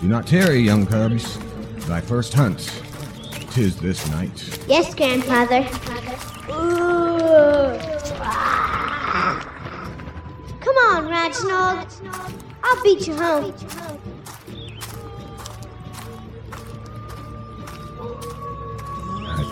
Do 0.00 0.08
not 0.08 0.26
tarry, 0.26 0.60
young 0.60 0.86
cubs. 0.86 1.38
Thy 1.86 2.00
first 2.00 2.34
hunt. 2.34 2.82
Tis 3.50 3.76
this 3.80 4.08
night. 4.10 4.60
Yes, 4.68 4.94
grandfather. 4.94 5.64
Come 10.60 10.76
on, 10.76 11.08
Reginald. 11.08 11.86
I'll 12.62 12.82
beat 12.82 13.06
you 13.06 13.14
home. 13.16 13.54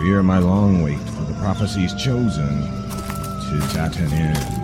Fear 0.07 0.23
my 0.23 0.39
long 0.39 0.83
wait 0.83 1.01
for 1.01 1.25
the 1.25 1.35
prophecies 1.41 1.93
chosen. 1.95 2.63
Tis 3.51 3.77
at 3.77 3.99
an 3.99 4.13
end. 4.13 4.56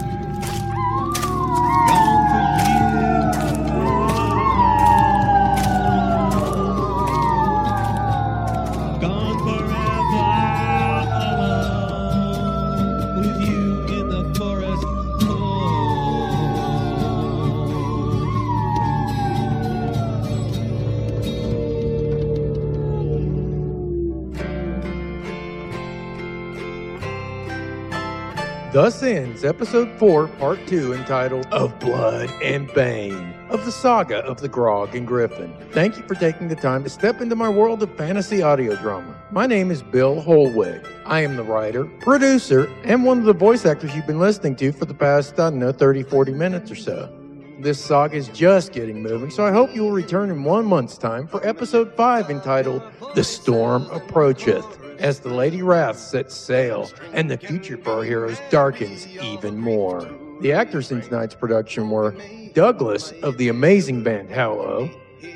Ends 29.42 29.54
episode 29.56 29.90
4, 29.98 30.28
part 30.28 30.64
2, 30.68 30.92
entitled 30.92 31.46
Of 31.46 31.76
Blood 31.80 32.30
and 32.42 32.72
Bane 32.74 33.34
of 33.50 33.64
the 33.64 33.72
saga 33.72 34.18
of 34.18 34.40
the 34.40 34.48
Grog 34.48 34.94
and 34.94 35.04
Griffin. 35.06 35.52
Thank 35.72 35.96
you 35.96 36.04
for 36.04 36.14
taking 36.14 36.46
the 36.46 36.54
time 36.54 36.84
to 36.84 36.90
step 36.90 37.20
into 37.20 37.34
my 37.34 37.48
world 37.48 37.82
of 37.82 37.92
fantasy 37.96 38.40
audio 38.40 38.76
drama. 38.76 39.20
My 39.32 39.46
name 39.46 39.72
is 39.72 39.82
Bill 39.82 40.22
Holwig. 40.22 40.86
I 41.04 41.22
am 41.22 41.34
the 41.36 41.42
writer, 41.42 41.86
producer, 42.00 42.70
and 42.84 43.04
one 43.04 43.18
of 43.18 43.24
the 43.24 43.32
voice 43.32 43.66
actors 43.66 43.96
you've 43.96 44.06
been 44.06 44.20
listening 44.20 44.54
to 44.56 44.70
for 44.70 44.84
the 44.84 44.94
past, 44.94 45.32
I 45.40 45.50
don't 45.50 45.58
know, 45.58 45.72
30, 45.72 46.04
40 46.04 46.32
minutes 46.32 46.70
or 46.70 46.76
so. 46.76 47.12
This 47.58 47.84
saga 47.84 48.16
is 48.16 48.28
just 48.28 48.72
getting 48.72 49.02
moving, 49.02 49.30
so 49.30 49.44
I 49.44 49.50
hope 49.50 49.74
you 49.74 49.82
will 49.82 49.92
return 49.92 50.30
in 50.30 50.44
one 50.44 50.66
month's 50.66 50.96
time 50.96 51.26
for 51.26 51.44
episode 51.44 51.94
5 51.96 52.30
entitled 52.30 52.82
The 53.16 53.24
Storm 53.24 53.86
Approacheth 53.90 54.81
as 54.98 55.20
the 55.20 55.28
Lady 55.28 55.62
Wrath 55.62 55.98
sets 55.98 56.34
sail 56.34 56.90
and 57.12 57.30
the 57.30 57.38
future 57.38 57.76
for 57.76 57.92
our 57.92 58.02
heroes 58.04 58.38
darkens 58.50 59.06
even 59.08 59.58
more. 59.58 60.08
The 60.40 60.52
actors 60.52 60.90
in 60.90 61.00
tonight's 61.00 61.34
production 61.34 61.90
were 61.90 62.14
Douglas 62.54 63.12
of 63.22 63.38
the 63.38 63.48
amazing 63.48 64.02
band 64.02 64.30
Hallow, 64.30 64.90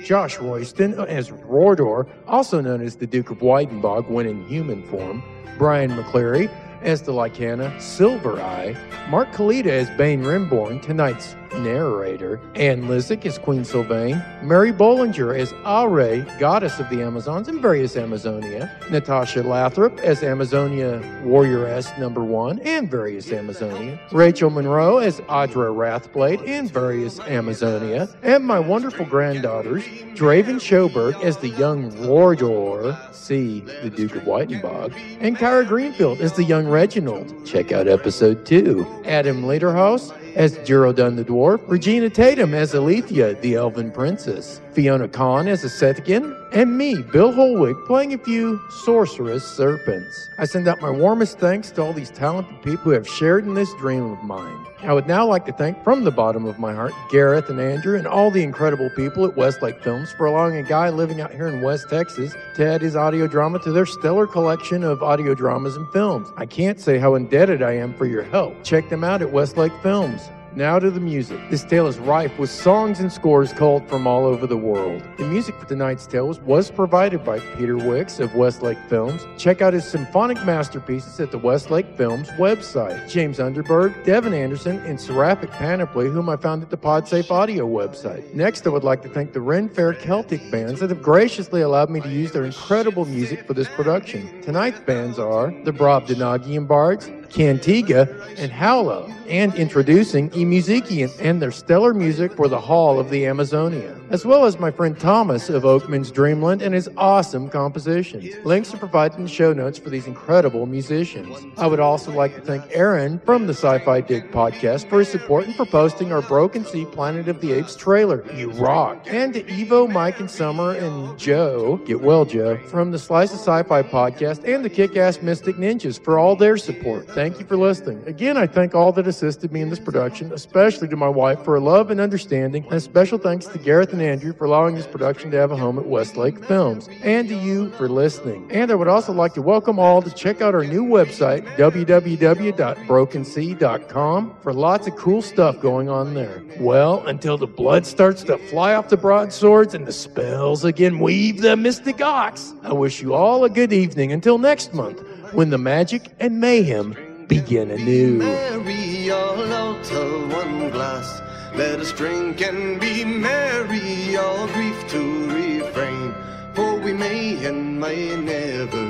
Josh 0.05 0.39
Royston 0.39 0.95
as 0.95 1.31
Rordor, 1.31 2.09
also 2.27 2.61
known 2.61 2.81
as 2.81 2.97
the 2.97 3.07
Duke 3.07 3.31
of 3.31 3.39
Weidenbog 3.39 4.09
when 4.11 4.27
in 4.27 4.47
human 4.47 4.83
form, 4.85 5.23
Brian 5.59 5.91
McCleary 5.91 6.51
as 6.83 7.03
the 7.03 7.13
Lycana 7.13 7.81
Silver 7.81 8.41
Eye, 8.41 8.77
Mark 9.09 9.31
Kalita 9.33 9.67
as 9.67 9.91
Bane 9.97 10.23
Rimborn, 10.23 10.81
tonight's 10.81 11.35
narrator, 11.55 12.41
Anne 12.55 12.83
Lissick 12.83 13.25
as 13.27 13.39
Queen 13.39 13.65
Sylvain, 13.65 14.23
Mary 14.43 14.73
Bollinger 14.73 15.39
as 15.39 15.53
Aure, 15.65 16.25
goddess 16.39 16.79
of 16.79 16.89
the 16.91 17.03
Amazons 17.03 17.49
and 17.49 17.61
various 17.61 17.97
Amazonia, 17.97 18.71
Natasha 18.91 19.43
Lathrop 19.43 19.99
as 20.01 20.23
Amazonia 20.23 21.01
Warrioress 21.25 21.97
number 21.99 22.25
one 22.25 22.59
and 22.61 22.91
various 22.91 23.31
Amazonia, 23.33 23.99
Rachel 24.13 24.51
Monroe 24.51 24.99
as 24.99 25.21
Audra 25.23 25.75
Rathblade 25.75 26.47
and 26.47 26.71
various 26.71 27.21
Amazonia, 27.21 28.09
and 28.23 28.45
my 28.45 28.59
wonderful 28.59 29.07
granddaughters, 29.07 29.85
Draven 30.15 30.61
Schoberg 30.61 31.21
as 31.23 31.37
the 31.39 31.51
young 31.51 31.91
Rordor, 31.93 33.15
see 33.15 33.61
the 33.61 33.91
Duke 33.91 34.17
of 34.17 34.23
Whitenbog, 34.23 34.95
and 35.21 35.37
Kyra 35.37 35.67
Greenfield 35.67 36.21
as 36.21 36.33
the 36.35 36.45
young 36.45 36.67
Reginald. 36.67 37.45
Check 37.47 37.73
out 37.73 37.89
episode 37.89 38.47
two. 38.47 38.87
Adam 39.05 39.43
Lederhaus 39.43 40.13
as 40.37 40.59
Durodun 40.59 41.17
the 41.17 41.25
Dwarf, 41.25 41.63
Regina 41.67 42.11
Tatum 42.11 42.53
as 42.53 42.75
Alethea, 42.75 43.35
the 43.41 43.55
Elven 43.55 43.91
Princess, 43.91 44.61
Fiona 44.77 45.09
Kahn 45.09 45.49
as 45.49 45.65
Acetegan, 45.65 46.37
and 46.53 46.77
me, 46.77 47.01
Bill 47.01 47.33
Holwick, 47.33 47.87
playing 47.87 48.13
a 48.13 48.19
few 48.19 48.61
sorceress 48.69 49.43
serpents. 49.43 50.29
I 50.37 50.45
send 50.45 50.69
out 50.69 50.83
my 50.83 50.91
warmest 50.91 51.39
thanks 51.39 51.71
to 51.73 51.83
all 51.83 51.95
these 51.95 52.11
talented 52.11 52.61
people 52.61 52.85
who 52.85 52.91
have 52.91 53.09
shared 53.09 53.47
in 53.47 53.55
this 53.55 53.73
dream 53.77 54.05
of 54.05 54.23
mine. 54.23 54.67
I 54.83 54.93
would 54.93 55.07
now 55.07 55.27
like 55.27 55.47
to 55.47 55.53
thank 55.53 55.83
from 55.83 56.05
the 56.05 56.11
bottom 56.11 56.45
of 56.45 56.59
my 56.59 56.75
heart 56.75 56.93
Gareth 57.11 57.49
and 57.49 57.59
Andrew 57.59 57.97
and 57.97 58.07
all 58.07 58.31
the 58.31 58.43
incredible 58.43 58.91
people 58.91 59.25
at 59.25 59.35
Westlake 59.35 59.83
Films 59.83 60.13
for 60.13 60.27
allowing 60.27 60.57
a 60.57 60.63
guy 60.63 60.91
living 60.91 61.23
out 61.23 61.33
here 61.33 61.49
in 61.49 61.63
West 61.63 61.89
Texas 61.89 62.35
to 62.57 62.67
add 62.67 62.83
his 62.83 62.97
audio 62.97 63.27
drama 63.27 63.59
to 63.61 63.73
their 63.73 63.87
stellar 63.87 64.27
collection 64.27 64.85
of 64.85 65.03
audio 65.03 65.35
dramas 65.35 65.77
and 65.77 65.91
films. 65.91 66.29
I 66.37 66.45
can't 66.45 66.79
say 66.79 66.99
how 66.99 67.15
indebted 67.15 67.63
I 67.63 67.73
am 67.73 67.95
for 67.95 68.05
your 68.05 68.25
help. 68.25 68.63
Check 68.63 68.91
them 68.91 69.05
out 69.05 69.23
at 69.23 69.33
Westlake 69.33 69.73
Films. 69.83 70.21
Now 70.57 70.79
to 70.79 70.91
the 70.91 71.01
music. 71.01 71.39
This 71.51 71.65
tale 71.65 71.87
is 71.87 71.99
rife 71.99 72.39
with 72.39 72.49
songs 72.49 72.99
and 72.99 73.13
scores 73.13 73.53
culled 73.53 73.87
from 73.91 74.07
all 74.07 74.25
over 74.25 74.47
the 74.47 74.57
world. 74.57 75.03
The 75.19 75.27
music 75.27 75.55
for 75.57 75.67
tonight's 75.67 76.07
tale 76.07 76.33
was, 76.47 76.71
provided 76.71 77.23
by 77.23 77.41
Peter 77.59 77.77
Wicks 77.77 78.21
of 78.21 78.35
Westlake 78.35 78.79
Films. 78.89 79.27
Check 79.37 79.61
out 79.61 79.75
his 79.75 79.85
symphonic 79.85 80.43
masterpieces 80.47 81.21
at 81.21 81.31
the 81.31 81.37
Westlake 81.37 81.95
Films 81.99 82.31
website. 82.39 83.07
James 83.07 83.37
Underberg, 83.37 84.03
Devin 84.07 84.33
Anderson, 84.33 84.79
and 84.87 84.99
Seraphic 84.99 85.51
Panoply, 85.51 86.09
whom 86.09 86.31
I 86.31 86.37
found 86.37 86.63
at 86.63 86.71
the 86.71 86.79
Podsafe 86.79 87.31
Audio 87.31 87.69
website. 87.69 88.33
Next, 88.33 88.67
I 88.67 88.71
would 88.71 88.83
like 88.83 89.03
to 89.03 89.11
thank 89.11 89.35
the 89.35 89.43
Ren 89.43 89.69
Fair 89.69 89.93
Celtic 89.93 90.51
bands 90.51 90.81
that 90.81 90.89
have 90.89 91.03
graciously 91.03 91.61
allowed 91.61 91.91
me 91.91 92.01
to 92.01 92.09
use 92.09 92.33
their 92.33 92.47
incredible 92.47 93.05
music 93.05 93.47
for 93.47 93.53
this 93.53 93.69
production. 93.69 94.41
Tonight's 94.41 94.81
bands 94.81 95.19
are 95.19 95.49
the 95.65 95.73
Brobdingnagian 95.73 96.67
Bards, 96.67 97.11
Cantiga, 97.29 98.09
and 98.39 98.51
Howlo, 98.53 99.13
and 99.29 99.55
introducing 99.55 100.31
eMusikian 100.31 101.11
and 101.21 101.41
their 101.43 101.51
stellar 101.51 101.93
music 101.95 102.33
for 102.33 102.49
the 102.49 102.61
Hall 102.61 103.01
of 103.01 103.11
the 103.11 103.27
Amazonia, 103.27 103.99
as 104.11 104.25
well 104.25 104.45
as 104.45 104.59
my 104.59 104.71
friend 104.71 104.99
Thomas 104.99 105.49
of 105.49 105.65
Oakman's 105.65 106.11
Dreamland 106.11 106.63
and 106.63 106.75
his 106.75 106.89
awesome 106.97 107.49
compositions. 107.49 108.25
Links 108.45 108.73
are 108.73 108.79
provided 108.79 109.17
in 109.19 109.25
the 109.25 109.31
show 109.31 109.53
notes 109.53 109.79
for 109.79 109.91
these 109.91 110.07
incredible 110.07 110.67
musicians. 110.67 111.45
I 111.59 111.67
would 111.67 111.81
also 111.81 112.13
like 112.13 112.35
to 112.37 112.41
thank 112.41 112.65
Aaron 112.71 113.19
from 113.21 113.47
the 113.47 113.55
Sci-Fi 113.55 114.03
Dig 114.03 114.31
podcast 114.31 114.89
for 114.89 115.01
his 115.01 115.09
support 115.09 115.47
and 115.47 115.55
for 115.55 115.67
posting 115.67 116.13
our 116.13 116.23
Broken 116.23 116.65
Sea 116.65 116.85
Planet 116.85 117.29
of 117.29 117.41
the 117.41 117.53
Apes 117.53 117.75
trailer. 117.75 118.25
You 118.33 118.51
rock! 118.53 119.05
And 119.07 119.35
to 119.35 119.43
Evo, 119.45 119.91
Mike, 119.91 120.21
and 120.21 120.31
Summer, 120.31 120.73
and 120.73 121.19
Joe, 121.19 121.79
get 121.85 122.01
well, 122.01 122.25
Joe, 122.25 122.59
from 122.69 122.91
the 122.91 122.99
Slice 122.99 123.33
of 123.33 123.41
Sci-Fi 123.41 123.83
podcast 123.83 124.45
and 124.47 124.65
the 124.65 124.71
Kick-Ass 124.71 125.23
Mystic 125.23 125.57
Ninjas 125.57 126.03
for 126.03 126.19
all 126.19 126.37
their 126.37 126.57
support. 126.57 127.09
Thank 127.17 127.41
you 127.41 127.47
for 127.47 127.57
listening. 127.57 128.07
Again, 128.07 128.37
I 128.37 128.47
thank 128.47 128.75
all 128.75 128.93
that 128.93 129.07
assisted 129.07 129.51
me 129.51 129.63
in 129.63 129.71
this 129.71 129.81
production, 129.81 130.35
especially 130.35 130.87
to 130.89 130.97
my 130.97 131.09
wife 131.09 131.43
for 131.43 131.53
her 131.53 131.61
love 131.61 131.91
and 131.91 131.99
understanding, 131.99 132.65
and 132.65 132.75
a 132.75 132.81
special 132.81 133.17
thanks 133.17 133.47
to 133.47 133.59
Gareth 133.59 133.95
and 133.95 134.03
Andrew 134.03 134.35
for 134.35 134.45
allowing 134.45 134.75
this 134.75 134.87
production 134.87 135.31
to 135.31 135.39
have 135.39 135.51
a 135.51 135.57
home 135.57 135.79
at 135.79 135.87
Westlake 135.87 136.45
Films, 136.45 136.91
and 137.03 137.27
to 137.31 137.35
you 137.35 137.71
for 137.71 137.89
listening. 137.89 138.47
And 138.53 138.71
I 138.71 138.75
would 138.75 138.87
also 138.87 139.15
like 139.15 139.33
to 139.33 139.41
welcome 139.41 139.79
all 139.79 140.03
to 140.03 140.11
check 140.11 140.43
out 140.43 140.55
our 140.55 140.65
new 140.65 140.85
website, 140.85 141.47
www.brokensea.com, 141.57 144.37
for 144.43 144.53
lots 144.53 144.87
of 144.87 144.97
cool 144.97 145.23
stuff 145.23 145.59
going 145.59 145.89
on 145.89 146.13
there. 146.13 146.45
Well, 146.61 147.03
until 147.07 147.39
the 147.39 147.47
blood 147.47 147.87
starts 147.87 148.25
to 148.25 148.37
fly 148.37 148.75
off 148.75 148.91
the 148.91 148.99
broadswords 148.99 149.73
and 149.73 149.87
the 149.87 149.93
spells 149.93 150.67
again 150.67 150.99
weave 150.99 151.41
the 151.41 151.57
mystic 151.57 152.03
ox, 152.03 152.53
I 152.63 152.75
wish 152.75 153.01
you 153.01 153.15
all 153.15 153.45
a 153.45 153.49
good 153.49 153.73
evening 153.73 154.13
until 154.13 154.37
next 154.37 154.75
month 154.75 155.03
when 155.33 155.49
the 155.49 155.59
magic 155.59 156.13
and 156.21 156.41
mayhem 156.41 157.06
begin 157.29 157.71
anew. 157.71 158.19
Merry, 158.19 159.11
all 159.11 159.53
out 159.53 159.93
of 159.93 160.33
one 160.33 160.71
glass. 160.71 161.21
Let 161.55 161.81
us 161.81 161.93
drink 161.93 162.41
and 162.43 162.81
be 162.81 163.05
merry, 163.05 164.17
all 164.17 164.47
grief 164.49 164.89
to 164.89 165.29
refrain. 165.29 166.15
For 166.55 166.79
we 166.79 166.93
may 166.93 167.45
and 167.47 167.81
may 167.81 168.17
never 168.17 168.87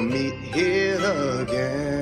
meet 0.00 0.34
here 0.54 0.98
again. 1.40 2.00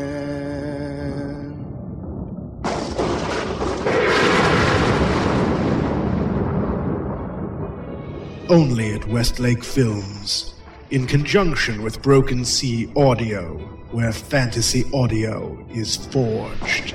Only 8.51 8.95
at 8.95 9.07
Westlake 9.07 9.62
Films, 9.62 10.55
in 10.91 11.07
conjunction 11.07 11.83
with 11.83 12.01
Broken 12.01 12.47
Sea 12.47 12.91
Audio, 12.97 13.78
where 13.91 14.12
fantasy 14.12 14.84
audio 14.93 15.64
is 15.70 15.97
forged. 15.97 16.95